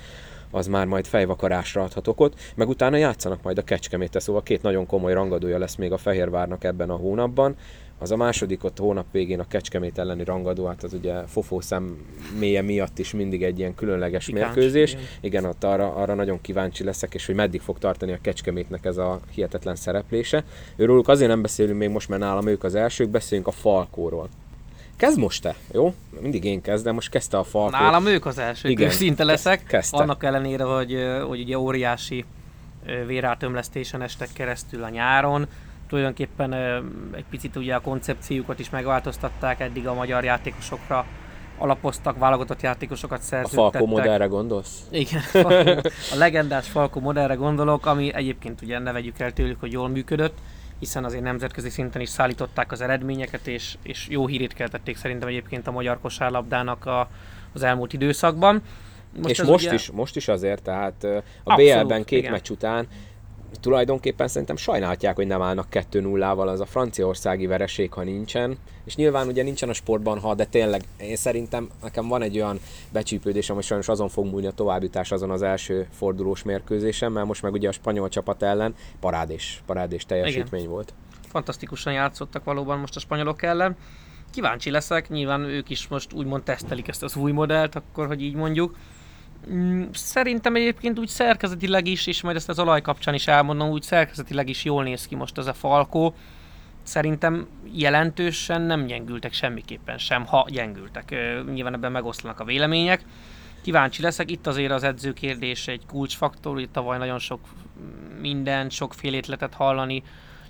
[0.50, 4.86] az már majd fejvakarásra adhat okot, meg utána játszanak majd a Kecskeméte, szóval két nagyon
[4.86, 7.56] komoly rangadója lesz még a Fehérvárnak ebben a hónapban.
[7.98, 11.60] Az a második ott hónap végén a Kecskemét elleni rangadó, hát az ugye Fofó
[12.38, 14.92] mélye miatt is mindig egy ilyen különleges Pikáns, mérkőzés.
[14.92, 15.04] Igen.
[15.20, 18.96] igen, ott arra, arra nagyon kíváncsi leszek, és hogy meddig fog tartani a Kecskemétnek ez
[18.96, 20.44] a hihetetlen szereplése.
[20.76, 24.28] Őróluk azért nem beszélünk még most, mert nálam ők az elsők, beszélünk a Falkóról.
[24.96, 25.94] Kezd most te, jó?
[26.20, 27.76] Mindig én kezdem, most kezdte a Falkó.
[27.76, 28.86] Nálam ők az elsők, Igen.
[28.86, 29.64] őszinte leszek.
[29.64, 29.96] Kezdte.
[29.96, 32.24] Annak ellenére, hogy, hogy ugye óriási
[33.06, 35.46] vérátömlesztésen estek keresztül a nyáron,
[35.88, 36.52] tulajdonképpen
[37.12, 41.06] egy picit ugye a koncepciókat is megváltoztatták, eddig a magyar játékosokra
[41.58, 43.66] alapoztak, válogatott játékosokat szerződtettek.
[43.66, 44.86] A Falco modellre gondolsz?
[44.90, 45.22] Igen,
[46.12, 50.38] a legendás Falco modellre gondolok, ami egyébként ugye ne vegyük el tőlük, hogy jól működött,
[50.78, 55.66] hiszen azért nemzetközi szinten is szállították az eredményeket, és, és jó hírét keltették szerintem egyébként
[55.66, 57.08] a magyar kosárlabdának a,
[57.52, 58.62] az elmúlt időszakban.
[59.22, 59.74] Most és most, ugye...
[59.74, 61.06] is, most is azért, tehát
[61.44, 62.32] a BL-ben két igen.
[62.32, 62.86] meccs után
[63.60, 68.58] tulajdonképpen szerintem sajnálhatják, hogy nem állnak 2-0-val az a franciaországi vereség, ha nincsen.
[68.84, 72.60] És nyilván ugye nincsen a sportban, ha, de tényleg én szerintem nekem van egy olyan
[72.92, 77.42] becsípődésem, hogy sajnos azon fog múlni a továbbjutás azon az első fordulós mérkőzésen, mert most
[77.42, 80.72] meg ugye a spanyol csapat ellen parádés, parádés teljesítmény Igen.
[80.72, 80.94] volt.
[81.28, 83.76] Fantasztikusan játszottak valóban most a spanyolok ellen.
[84.30, 88.34] Kíváncsi leszek, nyilván ők is most úgymond tesztelik ezt az új modellt, akkor, hogy így
[88.34, 88.76] mondjuk
[89.92, 94.48] szerintem egyébként úgy szerkezetileg is, és majd ezt az olaj kapcsán is elmondom, úgy szerkezetileg
[94.48, 96.14] is jól néz ki most ez a Falkó.
[96.82, 101.14] Szerintem jelentősen nem gyengültek semmiképpen sem, ha gyengültek.
[101.52, 103.04] Nyilván ebben megoszlanak a vélemények.
[103.62, 107.40] Kíváncsi leszek, itt azért az edző kérdés egy kulcsfaktor, hogy tavaly nagyon sok
[108.20, 110.02] minden, sokfélét lehetett hallani,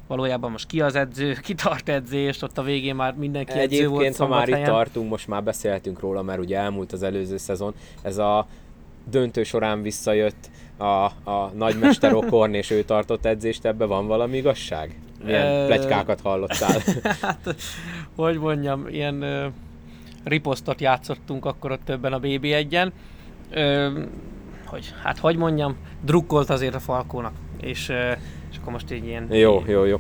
[0.07, 3.89] valójában most ki az edző, ki tart edzést, ott a végén már mindenki Egyébként, edző
[3.89, 7.37] volt Egyébként, ha már itt tartunk, most már beszélhetünk róla, mert ugye elmúlt az előző
[7.37, 8.47] szezon, ez a
[9.11, 10.85] döntő során visszajött a,
[11.31, 14.99] a nagymester Okorn, és ő tartott edzést, ebbe van valami igazság?
[15.25, 16.83] Milyen plegykákat hallottál?
[17.23, 17.55] hát,
[18.17, 19.47] hogy mondjam, ilyen ö,
[20.25, 22.91] riposztot játszottunk akkor ott többen a BB1-en.
[23.51, 24.01] Ö,
[24.67, 28.11] hogy, hát hogy mondjam, drukkolt azért a Falkónak, és, ö,
[28.51, 29.35] és akkor most így ilyen...
[29.35, 29.97] Jó, jó, jó.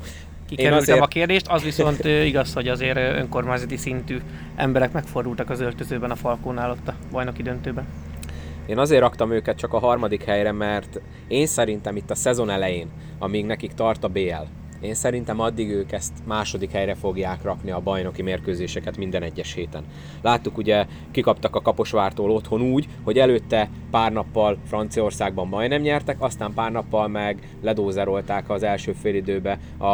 [0.48, 1.00] Kikerültem azért...
[1.00, 4.18] a kérdést, az viszont igaz, hogy azért önkormányzati szintű
[4.56, 7.86] emberek megfordultak az öltözőben a Falkónál ott a bajnoki döntőben.
[8.66, 12.88] Én azért raktam őket csak a harmadik helyre, mert én szerintem itt a szezon elején,
[13.18, 14.44] amíg nekik tart a BL,
[14.80, 19.84] én szerintem addig ők ezt második helyre fogják rakni a bajnoki mérkőzéseket minden egyes héten.
[20.22, 26.54] Láttuk ugye, kikaptak a Kaposvártól otthon úgy, hogy előtte pár nappal Franciaországban majdnem nyertek, aztán
[26.54, 29.86] pár nappal meg ledózerolták az első félidőbe a,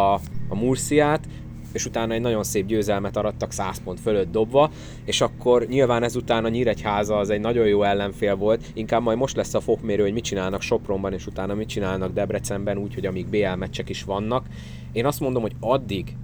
[0.48, 1.26] a Murciát,
[1.72, 4.70] és utána egy nagyon szép győzelmet arattak 100 pont fölött dobva,
[5.04, 9.36] és akkor nyilván ezután a Nyíregyháza az egy nagyon jó ellenfél volt, inkább majd most
[9.36, 13.54] lesz a fokmérő, hogy mit csinálnak Sopronban, és utána mit csinálnak Debrecenben, úgyhogy amíg BL
[13.58, 14.46] meccsek is vannak.
[14.92, 16.16] Én azt mondom, hogy addig,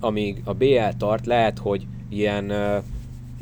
[0.00, 2.52] amíg a BL tart, lehet, hogy ilyen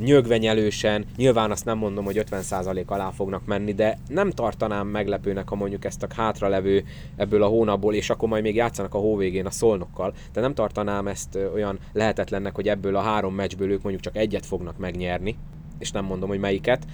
[0.03, 5.55] nyögvenyelősen, nyilván azt nem mondom, hogy 50% alá fognak menni, de nem tartanám meglepőnek, ha
[5.55, 6.83] mondjuk ezt a hátralevő
[7.15, 11.07] ebből a hónapból, és akkor majd még játszanak a hóvégén a szolnokkal, de nem tartanám
[11.07, 15.37] ezt olyan lehetetlennek, hogy ebből a három meccsből ők mondjuk csak egyet fognak megnyerni,
[15.79, 16.85] és nem mondom, hogy melyiket,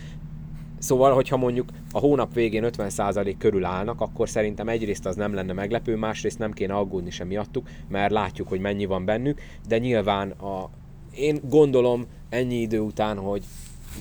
[0.79, 5.53] Szóval, hogyha mondjuk a hónap végén 50% körül állnak, akkor szerintem egyrészt az nem lenne
[5.53, 10.29] meglepő, másrészt nem kéne aggódni sem miattuk, mert látjuk, hogy mennyi van bennük, de nyilván
[10.29, 10.69] a,
[11.15, 13.43] én gondolom ennyi idő után, hogy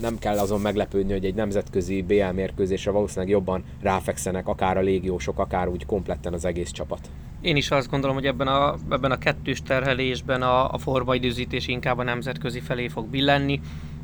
[0.01, 5.39] nem kell azon meglepődni, hogy egy nemzetközi BL mérkőzésre valószínűleg jobban ráfekszenek, akár a légiósok,
[5.39, 7.11] akár úgy kompletten az egész csapat.
[7.41, 11.99] Én is azt gondolom, hogy ebben a, ebben a kettős terhelésben a, a formaidőzítés inkább
[11.99, 13.61] a nemzetközi felé fog billenni.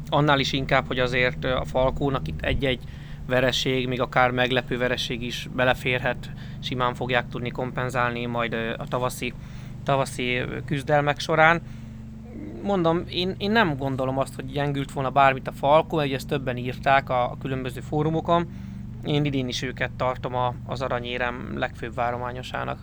[0.09, 2.81] Annál is inkább, hogy azért a Falkónak itt egy-egy
[3.27, 9.33] vereség, még akár meglepő vereség is beleférhet, simán fogják tudni kompenzálni majd a tavaszi,
[9.85, 11.63] tavaszi küzdelmek során
[12.63, 16.57] mondom, én, én nem gondolom azt, hogy gyengült volna bármit a Falko, mert ezt többen
[16.57, 18.47] írták a, a különböző fórumokon.
[19.05, 22.79] Én idén is őket tartom a, az aranyérem legfőbb várományosának.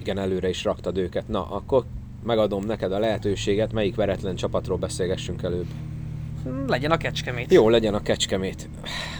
[0.00, 1.28] Igen, előre is raktad őket.
[1.28, 1.84] Na, akkor
[2.24, 5.66] megadom neked a lehetőséget, melyik veretlen csapatról beszélgessünk előbb.
[6.66, 7.52] Legyen a Kecskemét.
[7.52, 8.68] Jó, legyen a Kecskemét.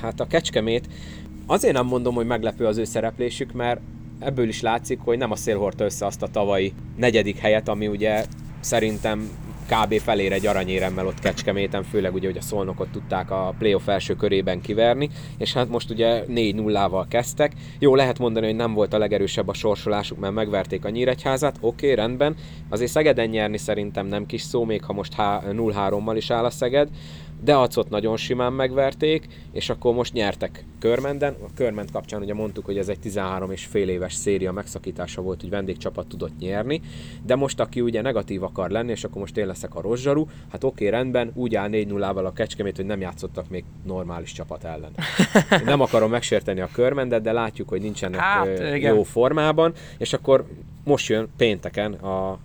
[0.00, 0.88] Hát a Kecskemét,
[1.46, 3.80] azért nem mondom, hogy meglepő az ő szereplésük, mert
[4.18, 7.86] ebből is látszik, hogy nem a szél hordta össze azt a tavalyi negyedik helyet, ami
[7.86, 8.24] ugye
[8.62, 9.30] szerintem
[9.66, 10.00] kb.
[10.00, 14.60] felér egy aranyéremmel ott Kecskeméten, főleg ugye, hogy a szolnokot tudták a playoff első körében
[14.60, 17.52] kiverni, és hát most ugye 4-0-val kezdtek.
[17.78, 21.66] Jó, lehet mondani, hogy nem volt a legerősebb a sorsolásuk, mert megverték a Nyíregyházat, oké,
[21.66, 22.36] okay, rendben.
[22.68, 26.88] Azért Szegeden nyerni szerintem nem kis szó, még ha most 0-3-mal is áll a Szeged,
[27.44, 31.36] de Acot nagyon simán megverték, és akkor most nyertek Körmenden.
[31.42, 35.40] A Körment kapcsán ugye mondtuk, hogy ez egy 13 és fél éves széria megszakítása volt,
[35.40, 36.80] hogy vendégcsapat tudott nyerni,
[37.22, 40.64] de most aki ugye negatív akar lenni, és akkor most én leszek a rozsarú, hát
[40.64, 44.92] oké, rendben, úgy áll 4-0-val a Kecskemét, hogy nem játszottak még normális csapat ellen.
[45.50, 50.46] Én nem akarom megsérteni a Körmendet, de látjuk, hogy nincsenek hát, jó formában, és akkor
[50.84, 52.38] most jön pénteken a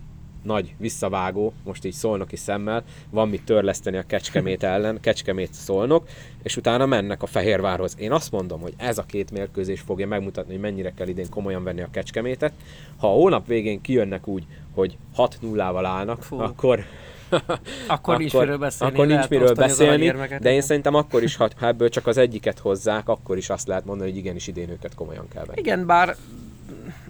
[0.43, 6.07] nagy visszavágó, most így szolnoki szemmel, van mit törleszteni a Kecskemét ellen, Kecskemét szolnok,
[6.43, 7.95] és utána mennek a Fehérvárhoz.
[7.99, 11.63] Én azt mondom, hogy ez a két mérkőzés fogja megmutatni, hogy mennyire kell idén komolyan
[11.63, 12.53] venni a Kecskemétet.
[12.97, 16.39] Ha a hónap végén kijönnek úgy, hogy 6-0-val állnak, Fú.
[16.39, 16.85] akkor
[17.87, 18.93] akkor nincs miről beszélni.
[18.93, 23.09] Akkor nincs miről beszélni, de én szerintem akkor is, ha ebből csak az egyiket hozzák,
[23.09, 25.59] akkor is azt lehet mondani, hogy igenis idén őket komolyan kell venni.
[25.59, 26.15] Igen, bár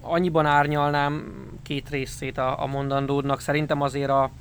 [0.01, 3.39] annyiban árnyalnám két részét a, a mondandódnak.
[3.39, 4.31] Szerintem azért a,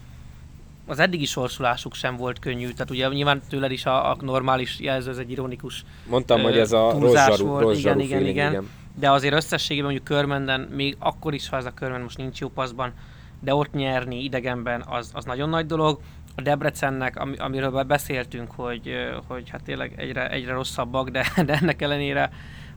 [0.86, 2.70] az eddigi sorsolásuk sem volt könnyű.
[2.70, 6.58] Tehát ugye nyilván tőled is a, a normális jelző, ez egy ironikus Mondtam, ö, hogy
[6.58, 7.78] ez a rozzsarú, volt.
[7.78, 8.70] igen, igen, igen, igen.
[8.94, 12.48] De azért összességében mondjuk Körmenden, még akkor is, ha ez a Körmend most nincs jó
[12.48, 12.92] paszban,
[13.40, 16.00] de ott nyerni idegenben az, az nagyon nagy dolog.
[16.36, 18.94] A Debrecennek, am, amiről beszéltünk, hogy,
[19.26, 22.30] hogy hát tényleg egyre, egyre rosszabbak, de, de ennek ellenére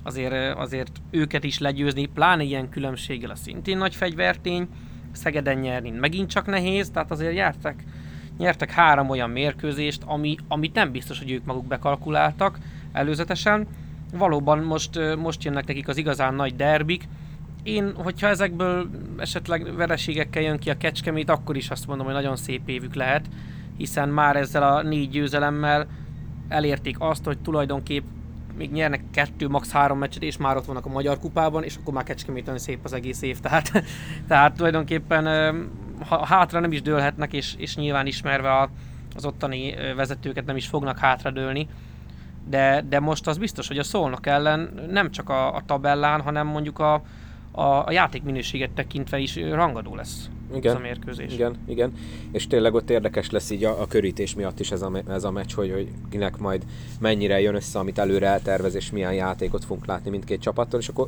[0.03, 4.67] azért, azért őket is legyőzni, pláne ilyen különbséggel a szintén nagy fegyvertény,
[5.11, 7.83] Szegeden nyerni megint csak nehéz, tehát azért nyertek,
[8.37, 12.57] nyertek három olyan mérkőzést, ami, amit nem biztos, hogy ők maguk bekalkuláltak
[12.91, 13.67] előzetesen.
[14.13, 17.07] Valóban most, most jönnek nekik az igazán nagy derbik,
[17.63, 22.35] én, hogyha ezekből esetleg vereségekkel jön ki a kecskemét, akkor is azt mondom, hogy nagyon
[22.35, 23.29] szép évük lehet,
[23.77, 25.87] hiszen már ezzel a négy győzelemmel
[26.47, 28.03] elérték azt, hogy tulajdonképp
[28.59, 29.71] még nyernek kettő, max.
[29.71, 32.93] három meccset, és már ott vannak a Magyar Kupában, és akkor már Kecskeméten szép az
[32.93, 33.39] egész év.
[33.39, 33.71] Tehát,
[34.27, 35.25] tehát tulajdonképpen
[36.07, 38.69] ha hátra nem is dőlhetnek, és, és nyilván ismerve a,
[39.15, 41.67] az ottani vezetőket nem is fognak hátradőlni.
[42.47, 46.47] De, de most az biztos, hogy a szolnok ellen nem csak a, a tabellán, hanem
[46.47, 46.93] mondjuk a,
[47.51, 51.33] a, a játékminőséget tekintve is rangadó lesz igen, ez a mérkőzés.
[51.33, 51.93] Igen, igen.
[52.31, 55.31] És tényleg ott érdekes lesz így a, a körítés miatt is ez a, ez a
[55.31, 56.65] meccs, hogy, hogy kinek majd
[56.99, 61.07] mennyire jön össze, amit előre eltervez, és milyen játékot fogunk látni mindkét csapattól, és akkor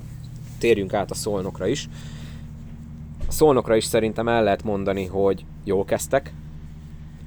[0.60, 1.89] térjünk át a szolnokra is.
[3.28, 6.34] A szolnokra is szerintem el lehet mondani, hogy jól kezdtek,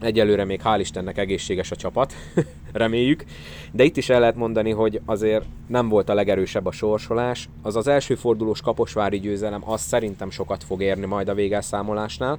[0.05, 2.15] Egyelőre még hál' Istennek egészséges a csapat,
[2.73, 3.25] reméljük.
[3.73, 7.49] De itt is el lehet mondani, hogy azért nem volt a legerősebb a sorsolás.
[7.63, 12.39] Az az első fordulós kaposvári győzelem, az szerintem sokat fog érni majd a végelszámolásnál.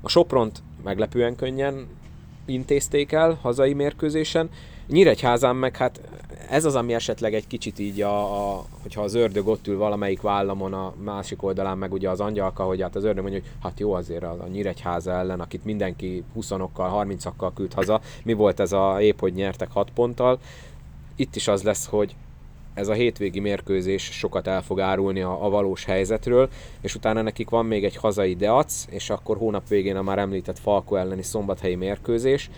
[0.00, 1.86] A Sopront meglepően könnyen
[2.46, 4.48] intézték el hazai mérkőzésen.
[4.86, 6.00] Nyíregyházán meg hát
[6.50, 10.20] ez az, ami esetleg egy kicsit így, a, a, hogyha az ördög ott ül valamelyik
[10.20, 13.80] vállamon, a másik oldalán meg ugye az angyalka, hogy hát az ördög mondja, hogy hát
[13.80, 18.72] jó azért a, a Nyíregyháza ellen, akit mindenki 20-okkal, 30-akkal küld haza, mi volt ez
[18.72, 20.38] a épp, hogy nyertek 6 ponttal.
[21.16, 22.14] Itt is az lesz, hogy
[22.78, 26.48] ez a hétvégi mérkőzés sokat el fog árulni a, a valós helyzetről,
[26.80, 30.58] és utána nekik van még egy hazai Deac, és akkor hónap végén a már említett
[30.58, 32.50] Falko elleni szombathelyi mérkőzés.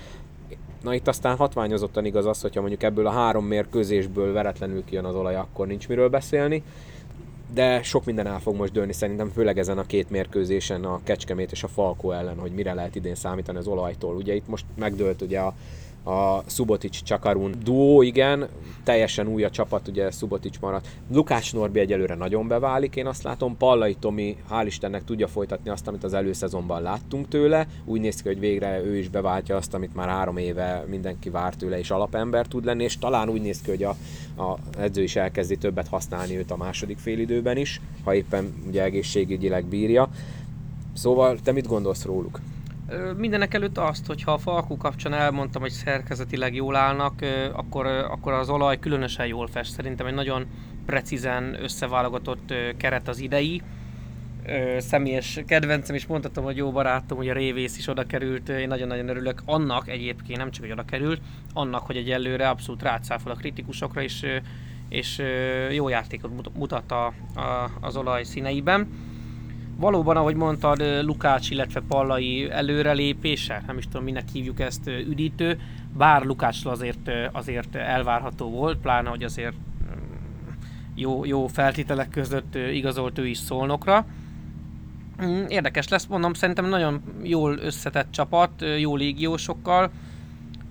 [0.83, 5.15] Na itt aztán hatványozottan igaz az, hogyha mondjuk ebből a három mérkőzésből veretlenül kijön az
[5.15, 6.63] olaj, akkor nincs miről beszélni.
[7.55, 11.53] De sok minden el fog most dőlni szerintem, főleg ezen a két mérkőzésen, a Kecskemét
[11.53, 14.17] és a Falko ellen, hogy mire lehet idén számítani az olajtól.
[14.17, 15.55] Ugye itt most megdőlt ugye a
[16.03, 18.49] a Subotic Csakarun duó, igen,
[18.85, 20.89] teljesen új a csapat, ugye Subotic maradt.
[21.13, 25.89] Lukács Norbi egyelőre nagyon beválik, én azt látom, Pallai Tomi, hál' Istennek tudja folytatni azt,
[25.89, 29.95] amit az előszezonban láttunk tőle, úgy néz ki, hogy végre ő is beváltja azt, amit
[29.95, 33.71] már három éve mindenki várt tőle, és alapember tud lenni, és talán úgy néz ki,
[33.71, 33.97] hogy a,
[34.43, 39.65] a edző is elkezdi többet használni őt a második félidőben is, ha éppen ugye egészségügyileg
[39.65, 40.09] bírja.
[40.93, 42.41] Szóval te mit gondolsz róluk?
[43.17, 47.15] Mindenek előtt azt, hogy ha a Falkó kapcsán elmondtam, hogy szerkezetileg jól állnak,
[47.53, 49.73] akkor, akkor az olaj különösen jól fest.
[49.73, 50.47] Szerintem egy nagyon
[50.87, 53.63] precízen összeválogatott keret az idei.
[54.79, 58.49] Személyes kedvencem, és mondhatom, hogy jó barátom, hogy a Révész is oda került.
[58.49, 61.21] Én nagyon-nagyon örülök annak egyébként, nem csak, hogy oda került,
[61.53, 64.27] annak, hogy egy előre abszolút rátszáfol a kritikusokra, és,
[64.89, 65.23] és
[65.71, 68.89] jó játékot mutat a, a, az olaj színeiben
[69.81, 75.61] valóban, ahogy mondtad, Lukács, illetve Pallai előrelépése, nem is tudom, minek hívjuk ezt, üdítő,
[75.97, 79.55] bár Lukácsra azért, azért elvárható volt, pláne, hogy azért
[80.95, 84.07] jó, jó feltételek között igazolt ő is szolnokra.
[85.25, 89.91] Mm, érdekes lesz, mondom, szerintem nagyon jól összetett csapat, jó légiósokkal.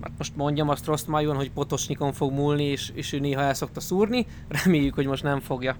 [0.02, 3.54] Hát most mondjam azt rossz májon, hogy Potosnikon fog múlni, és, és ő néha el
[3.54, 4.26] szokta szúrni.
[4.64, 5.76] Reméljük, hogy most nem fogja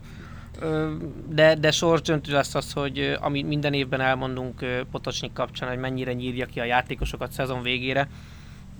[1.28, 6.46] de, de sorsdöntő lesz az, hogy amit minden évben elmondunk Potocsnyik kapcsán, hogy mennyire nyírja
[6.46, 8.08] ki a játékosokat szezon végére,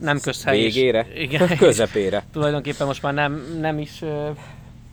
[0.00, 0.58] nem közhely.
[0.58, 1.06] Végére?
[1.12, 2.22] És, igen, Közepére.
[2.32, 4.02] tulajdonképpen most már nem, nem is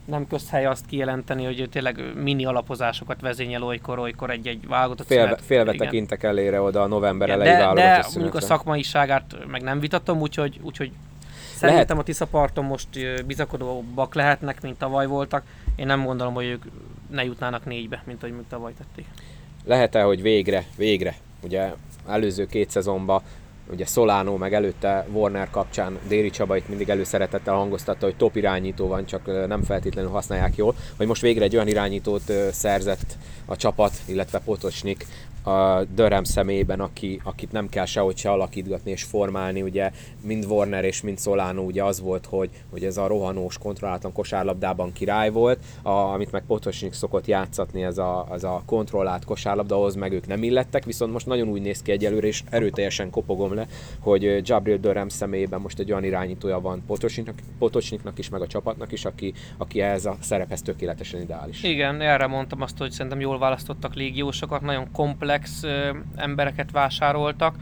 [0.04, 5.74] nem közhely azt kijelenteni, hogy tényleg mini alapozásokat vezényel olykor, olykor egy-egy válogatott Félve, szünet.
[5.74, 5.86] Igen.
[5.86, 10.60] tekintek elére oda a november elejé de, De mondjuk a szakmaiságát meg nem vitatom, úgyhogy,
[10.62, 10.90] úgyhogy
[11.58, 12.02] Szerintem Lehet.
[12.02, 12.88] a Tiszaparton most
[13.26, 15.42] bizakodóbbak lehetnek, mint tavaly voltak.
[15.76, 16.64] Én nem gondolom, hogy ők
[17.10, 19.06] ne jutnának négybe, mint ahogy tavaly tették.
[19.64, 21.72] Lehet-e, hogy végre, végre, ugye
[22.06, 23.22] előző két szezonban
[23.70, 28.86] ugye Solano, meg előtte Warner kapcsán Déri Csaba itt mindig előszeretettel hangoztatta, hogy top irányító
[28.86, 33.92] van, csak nem feltétlenül használják jól, hogy most végre egy olyan irányítót szerzett a csapat,
[34.06, 35.06] illetve Potosnik,
[35.42, 39.90] a Dörrem személyében, aki, akit nem kell sehogy se alakítgatni és formálni, ugye
[40.22, 44.92] mind Warner és mind Solano ugye az volt, hogy, hogy ez a rohanós, kontrollálatlan kosárlabdában
[44.92, 49.94] király volt, a, amit meg Potosnik szokott játszatni, ez a, az a kontrollált kosárlabda, ahhoz
[49.94, 53.66] meg ők nem illettek, viszont most nagyon úgy néz ki egyelőre, és erőteljesen kopogom le,
[54.00, 58.92] hogy Gabriel Dörrem személyében most egy olyan irányítója van Potosniknak, Potosniknak is, meg a csapatnak
[58.92, 61.62] is, aki, aki ehhez a szerephez tökéletesen ideális.
[61.62, 65.62] Igen, erre mondtam azt, hogy szerintem jól választottak légiósokat, nagyon komplex komplex
[66.16, 67.54] embereket vásároltak,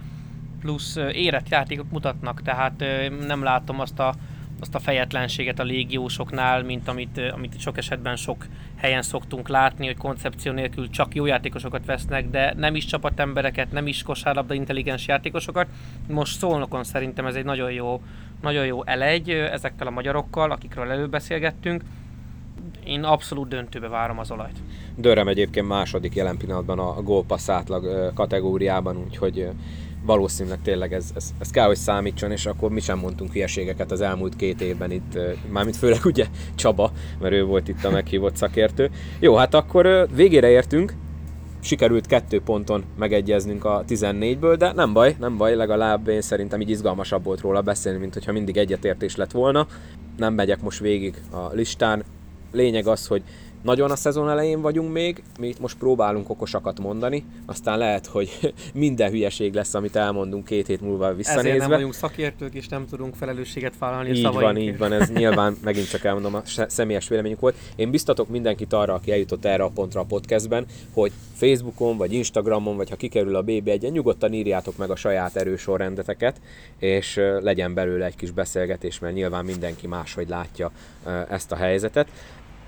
[0.60, 2.84] plusz érett játékot mutatnak, tehát
[3.26, 4.14] nem látom azt a,
[4.60, 8.46] azt a fejetlenséget a légiósoknál, mint amit, amit sok esetben sok
[8.76, 13.86] helyen szoktunk látni, hogy koncepció nélkül csak jó játékosokat vesznek, de nem is csapatembereket, nem
[13.86, 15.66] is kosárlabda intelligens játékosokat.
[16.08, 18.02] Most szólnokon szerintem ez egy nagyon jó,
[18.42, 21.82] nagyon jó elegy ezekkel a magyarokkal, akikről előbeszélgettünk.
[22.86, 24.56] Én abszolút döntőbe várom az olajt.
[24.96, 29.48] Dörrem egyébként második jelen pillanatban a gólpassz átlag kategóriában, úgyhogy
[30.04, 34.00] valószínűleg tényleg ez, ez, ez kell, hogy számítson, és akkor mi sem mondtunk hülyeségeket az
[34.00, 35.18] elmúlt két évben itt,
[35.48, 38.90] mármint főleg ugye Csaba, mert ő volt itt a meghívott szakértő.
[39.20, 40.94] Jó, hát akkor végére értünk,
[41.60, 46.70] sikerült kettő ponton megegyeznünk a 14-ből, de nem baj, nem baj, legalább én szerintem így
[46.70, 49.66] izgalmasabb volt róla beszélni, mint hogyha mindig egyetértés lett volna.
[50.16, 52.04] Nem megyek most végig a listán.
[52.52, 53.22] Lényeg az, hogy
[53.66, 58.54] nagyon a szezon elején vagyunk még, mi itt most próbálunk okosakat mondani, aztán lehet, hogy
[58.74, 61.48] minden hülyeség lesz, amit elmondunk két hét múlva visszanézve.
[61.48, 65.56] Ezért nem vagyunk szakértők, és nem tudunk felelősséget vállalni így van, így van, ez nyilván
[65.62, 67.56] megint csak elmondom, a személyes véleményünk volt.
[67.76, 72.76] Én biztatok mindenkit arra, aki eljutott erre a pontra a podcastben, hogy Facebookon, vagy Instagramon,
[72.76, 76.40] vagy ha kikerül a BB1-en, nyugodtan írjátok meg a saját erősorrendeteket,
[76.78, 80.70] és legyen belőle egy kis beszélgetés, mert nyilván mindenki máshogy látja
[81.28, 82.08] ezt a helyzetet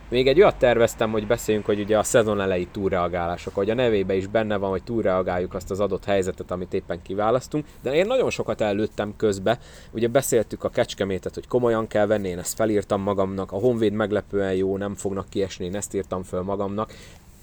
[0.09, 4.15] még egy olyat terveztem, hogy beszéljünk, hogy ugye a szezon elejé túlreagálások, hogy a nevébe
[4.15, 8.31] is benne van, hogy túlreagáljuk azt az adott helyzetet, amit éppen kiválasztunk, de én nagyon
[8.31, 9.59] sokat előttem közbe.
[9.91, 14.55] Ugye beszéltük a kecskemétet, hogy komolyan kell venni, én ezt felírtam magamnak, a Honvéd meglepően
[14.55, 16.93] jó, nem fognak kiesni, én ezt írtam föl magamnak.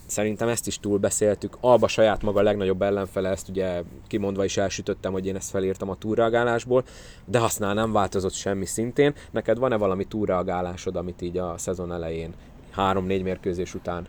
[0.05, 1.57] Szerintem ezt is túlbeszéltük.
[1.59, 5.89] Alba saját maga a legnagyobb ellenfele, ezt ugye kimondva is elsütöttem, hogy én ezt felírtam
[5.89, 6.83] a túlreagálásból,
[7.25, 9.13] de használ nem változott semmi szintén.
[9.31, 12.33] Neked van-e valami túlreagálásod, amit így a szezon elején
[12.75, 14.07] három-négy mérkőzés után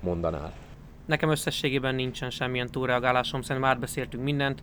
[0.00, 0.52] mondanál?
[1.06, 4.60] Nekem összességében nincsen semmilyen túlreagálásom, szerintem már beszéltünk mindent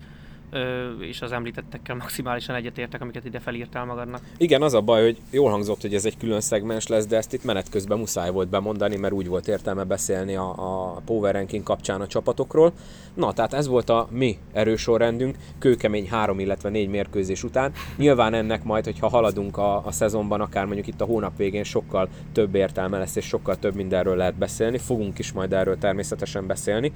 [1.00, 4.22] és az említettekkel maximálisan egyetértek, amiket ide felírtál magadnak.
[4.38, 7.34] Igen, az a baj, hogy jól hangzott, hogy ez egy külön szegmens lesz, de ezt
[7.34, 11.64] itt menet közben muszáj volt bemondani, mert úgy volt értelme beszélni a, a Power Ranking
[11.64, 12.74] kapcsán a csapatokról.
[13.14, 17.72] Na, tehát ez volt a mi erősorrendünk, kőkemény három, illetve négy mérkőzés után.
[17.98, 22.10] Nyilván ennek majd, hogyha haladunk a, a szezonban, akár mondjuk itt a hónap végén sokkal
[22.34, 24.78] több értelme lesz, és sokkal több mindenről lehet beszélni.
[24.78, 26.92] Fogunk is majd erről természetesen beszélni.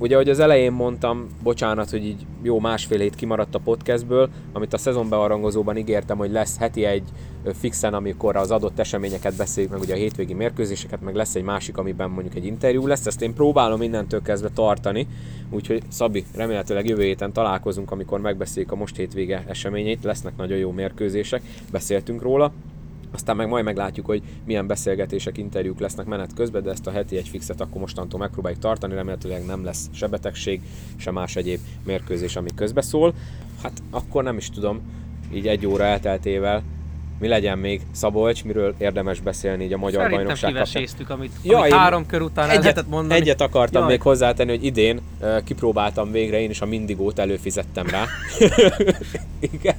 [0.00, 4.72] Ugye, ahogy az elején mondtam, bocsánat, hogy így jó másfél hét kimaradt a podcastből, amit
[4.72, 7.02] a szezonbearangozóban ígértem, hogy lesz heti egy
[7.58, 11.76] fixen, amikor az adott eseményeket beszéljük, meg ugye a hétvégi mérkőzéseket, meg lesz egy másik,
[11.76, 15.06] amiben mondjuk egy interjú lesz, ezt én próbálom innentől kezdve tartani,
[15.50, 20.70] úgyhogy Szabi, remélhetőleg jövő héten találkozunk, amikor megbeszéljük a most hétvége eseményeit, lesznek nagyon jó
[20.70, 22.52] mérkőzések, beszéltünk róla,
[23.12, 27.16] aztán meg majd meglátjuk, hogy milyen beszélgetések, interjúk lesznek menet közben, de ezt a heti
[27.16, 30.60] egy fixet akkor mostantól megpróbáljuk tartani, remélhetőleg nem lesz se betegség,
[30.96, 33.14] se más egyéb mérkőzés, ami közbeszól.
[33.62, 34.80] Hát akkor nem is tudom,
[35.32, 36.62] így egy óra elteltével,
[37.20, 41.18] mi legyen még Szabolcs, miről érdemes beszélni így a magyar Szerintem bajnokság kapcsán.
[41.18, 43.20] amit, ja, amit három kör után egyet, el lehetett mondani.
[43.20, 43.90] Egyet akartam Jaj.
[43.90, 48.04] még hozzátenni, hogy idén uh, kipróbáltam végre, én is a Mindigót előfizettem rá.
[49.52, 49.76] Igen.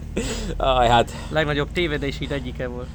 [0.58, 1.12] Aj, hát.
[1.30, 2.88] Legnagyobb tévedés így egyike volt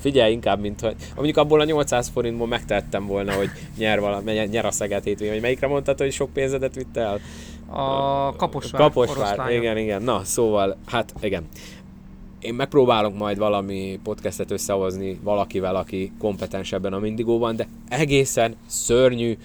[0.00, 4.64] figyelj inkább, mint hogy mondjuk abból a 800 forintból megtettem volna, hogy nyer, valami, nyer
[4.64, 7.20] a Szeged hétvégén, vagy melyikre mondtad, hogy sok pénzedet vitt el?
[7.68, 8.80] A Kaposvár.
[8.80, 10.02] Kaposvár, igen, igen.
[10.02, 11.48] Na, szóval, hát igen.
[12.40, 19.36] Én megpróbálok majd valami podcastet összehozni valakivel, aki kompetens ebben a mindigóban, de egészen szörnyű,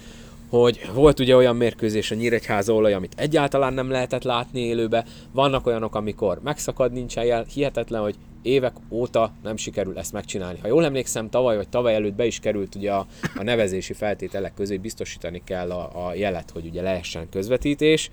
[0.58, 5.66] hogy volt ugye olyan mérkőzés a Nyíregyháza olaj, amit egyáltalán nem lehetett látni élőbe, vannak
[5.66, 10.58] olyanok, amikor megszakad, nincs jel, hihetetlen, hogy évek óta nem sikerül ezt megcsinálni.
[10.58, 14.54] Ha jól emlékszem, tavaly vagy tavaly előtt be is került ugye a, a nevezési feltételek
[14.54, 18.10] közé, hogy biztosítani kell a, a jelet, hogy ugye lehessen közvetítés.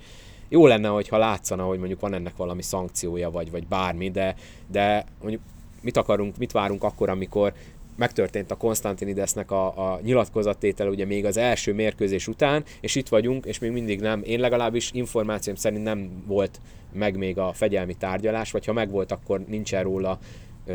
[0.48, 4.34] Jó lenne, hogyha látszana, hogy mondjuk van ennek valami szankciója, vagy, vagy bármi, de,
[4.70, 5.42] de mondjuk
[5.82, 7.52] mit akarunk, mit várunk akkor, amikor
[8.00, 13.44] megtörtént a Konstantinidesnek a, a nyilatkozattétele ugye még az első mérkőzés után, és itt vagyunk,
[13.44, 16.60] és még mindig nem, én legalábbis információm szerint nem volt
[16.92, 20.18] meg még a fegyelmi tárgyalás, vagy ha megvolt, akkor nincsen róla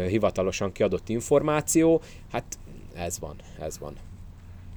[0.07, 2.01] hivatalosan kiadott információ.
[2.31, 2.57] Hát
[2.95, 3.93] ez van, ez van.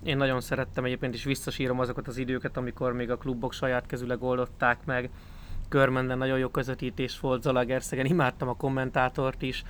[0.04, 4.22] Én nagyon szerettem egyébként, is visszasírom azokat az időket, amikor még a klubok saját kezüleg
[4.22, 5.10] oldották meg.
[5.68, 9.64] Körmenden nagyon jó közvetítés volt, Zalagerszegen imádtam a kommentátort is.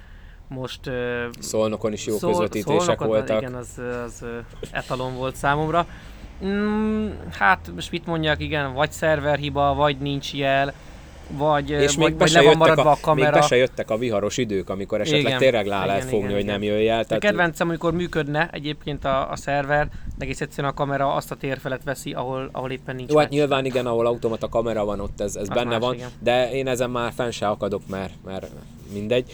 [0.49, 0.91] Most...
[1.39, 3.41] Szolnokon is jó szol, közvetítések Szolnokon, voltak.
[3.41, 4.25] Igen, az, az
[4.71, 5.87] etalon volt számomra.
[6.45, 10.75] Mm, hát most mit mondjak, igen, vagy szerverhiba, vagy nincs jel
[11.31, 13.31] vagy, és vagy, még vagy le van maradva a, a kamera.
[13.31, 16.31] Még be se jöttek a viharos idők, amikor esetleg igen, tényleg lá lehet fogni, igen,
[16.31, 16.53] hogy igen.
[16.53, 17.05] nem jöjj el.
[17.05, 17.25] Tehát...
[17.25, 21.35] A kedvencem, amikor működne egyébként a, a szerver, de egész egyszerűen a kamera azt a
[21.35, 25.21] térfelet veszi, ahol, ahol éppen nincs Jó, hát nyilván igen, ahol automata kamera van, ott
[25.21, 26.09] ez, ez benne más, van, igen.
[26.21, 28.47] de én ezen már fenn se akadok, mert, mert
[28.93, 29.33] mindegy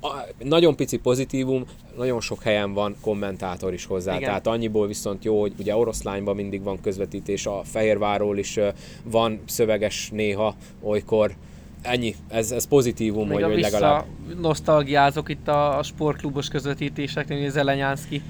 [0.00, 0.08] a,
[0.44, 1.64] nagyon pici pozitívum,
[1.96, 4.14] nagyon sok helyen van kommentátor is hozzá.
[4.14, 4.26] Igen.
[4.26, 8.58] Tehát annyiból viszont jó, hogy ugye oroszlányban mindig van közvetítés, a Fehérvárról is
[9.04, 11.34] van szöveges néha, olykor.
[11.82, 14.04] Ennyi, ez, ez pozitívum, Még hogy, hogy legalább...
[14.40, 18.22] nosztalgiázok itt a, a sportklubos közvetítéseknél, Zelenyánszki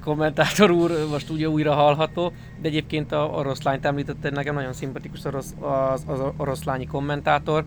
[0.00, 2.32] kommentátor úr most ugye újra hallható,
[2.62, 7.64] de egyébként a oroszlányt említette, nekem nagyon szimpatikus orosz, az, az oroszlányi kommentátor,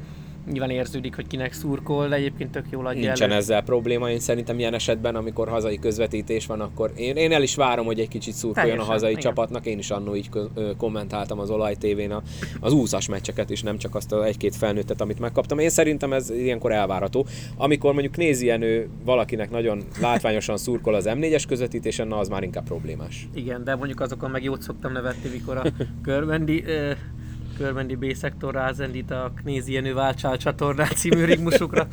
[0.52, 3.40] nyilván érződik, hogy kinek szurkol, de egyébként tök jól adja Nincsen elő.
[3.40, 7.56] ezzel probléma, én szerintem ilyen esetben, amikor hazai közvetítés van, akkor én, én el is
[7.56, 9.22] várom, hogy egy kicsit szurkoljon Teljesen, a hazai igen.
[9.22, 10.30] csapatnak, én is annó így
[10.78, 12.22] kommentáltam az Olaj TV-n a,
[12.60, 15.60] az úszas meccseket is, nem csak azt az egy-két felnőttet, amit megkaptam.
[15.60, 17.26] Én szerintem ez ilyenkor elvárható.
[17.58, 22.44] Amikor mondjuk nézi ilyen ő valakinek nagyon látványosan szurkol az M4-es közvetítésen, na az már
[22.44, 23.28] inkább problémás.
[23.34, 25.64] Igen, de mondjuk azokon meg jót szoktam nevetni, mikor a
[26.04, 26.64] körbendi
[27.58, 31.88] Körbendi B-szektor rázendít a Knézi Jenő Válcsál csatornát című rigmusukra.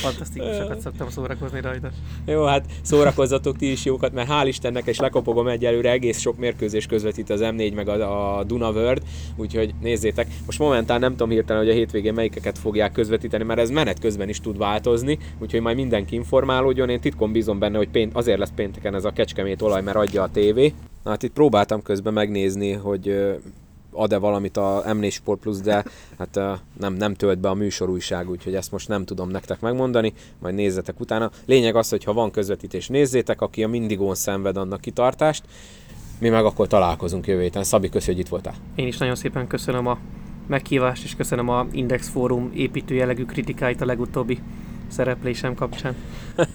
[0.00, 1.90] Fantasztikusokat szoktam szórakozni rajta.
[2.26, 6.86] Jó, hát szórakozzatok ti is jókat, mert hál' Istennek, és lekopogom egyelőre, egész sok mérkőzés
[6.86, 9.02] közvetít az M4 meg a, a Duna World,
[9.36, 10.26] úgyhogy nézzétek.
[10.46, 14.28] Most momentán nem tudom hirtelen, hogy a hétvégén melyikeket fogják közvetíteni, mert ez menet közben
[14.28, 16.88] is tud változni, úgyhogy majd mindenki informálódjon.
[16.88, 20.22] Én titkon bízom benne, hogy pént, azért lesz pénteken ez a kecskemét olaj, mert adja
[20.22, 20.72] a tévé.
[21.04, 23.14] Na hát itt próbáltam közben megnézni, hogy
[23.92, 25.84] ad-e valamit a M4 Sport Plus, de
[26.18, 26.40] hát
[26.78, 31.00] nem, nem tölt be a műsorújság, úgyhogy ezt most nem tudom nektek megmondani, majd nézzetek
[31.00, 31.30] utána.
[31.46, 35.44] Lényeg az, hogy ha van közvetítés, nézzétek, aki a mindigón szenved annak kitartást,
[36.18, 37.64] mi meg akkor találkozunk jövő héten.
[37.64, 38.54] Szabi, köszönjük, hogy itt voltál.
[38.74, 39.98] Én is nagyon szépen köszönöm a
[40.46, 44.38] meghívást, és köszönöm a Index Fórum építő jellegű kritikáit a legutóbbi
[44.88, 45.94] szereplésem kapcsán.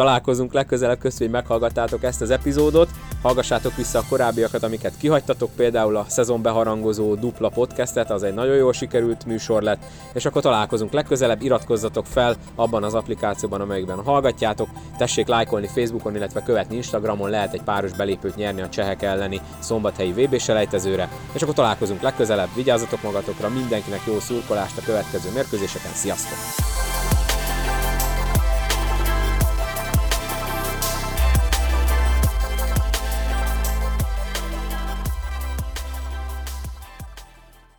[0.00, 2.88] találkozunk legközelebb, köszönjük, hogy meghallgattátok ezt az epizódot.
[3.22, 8.56] Hallgassátok vissza a korábbiakat, amiket kihagytatok, például a szezon beharangozó dupla podcastet, az egy nagyon
[8.56, 9.82] jól sikerült műsor lett,
[10.12, 16.42] és akkor találkozunk legközelebb, iratkozzatok fel abban az applikációban, amelyikben hallgatjátok, tessék lájkolni Facebookon, illetve
[16.42, 21.54] követni Instagramon, lehet egy páros belépőt nyerni a csehek elleni szombathelyi VB selejtezőre, és akkor
[21.54, 27.09] találkozunk legközelebb, vigyázzatok magatokra, mindenkinek jó szurkolást a következő mérkőzéseken, sziasztok!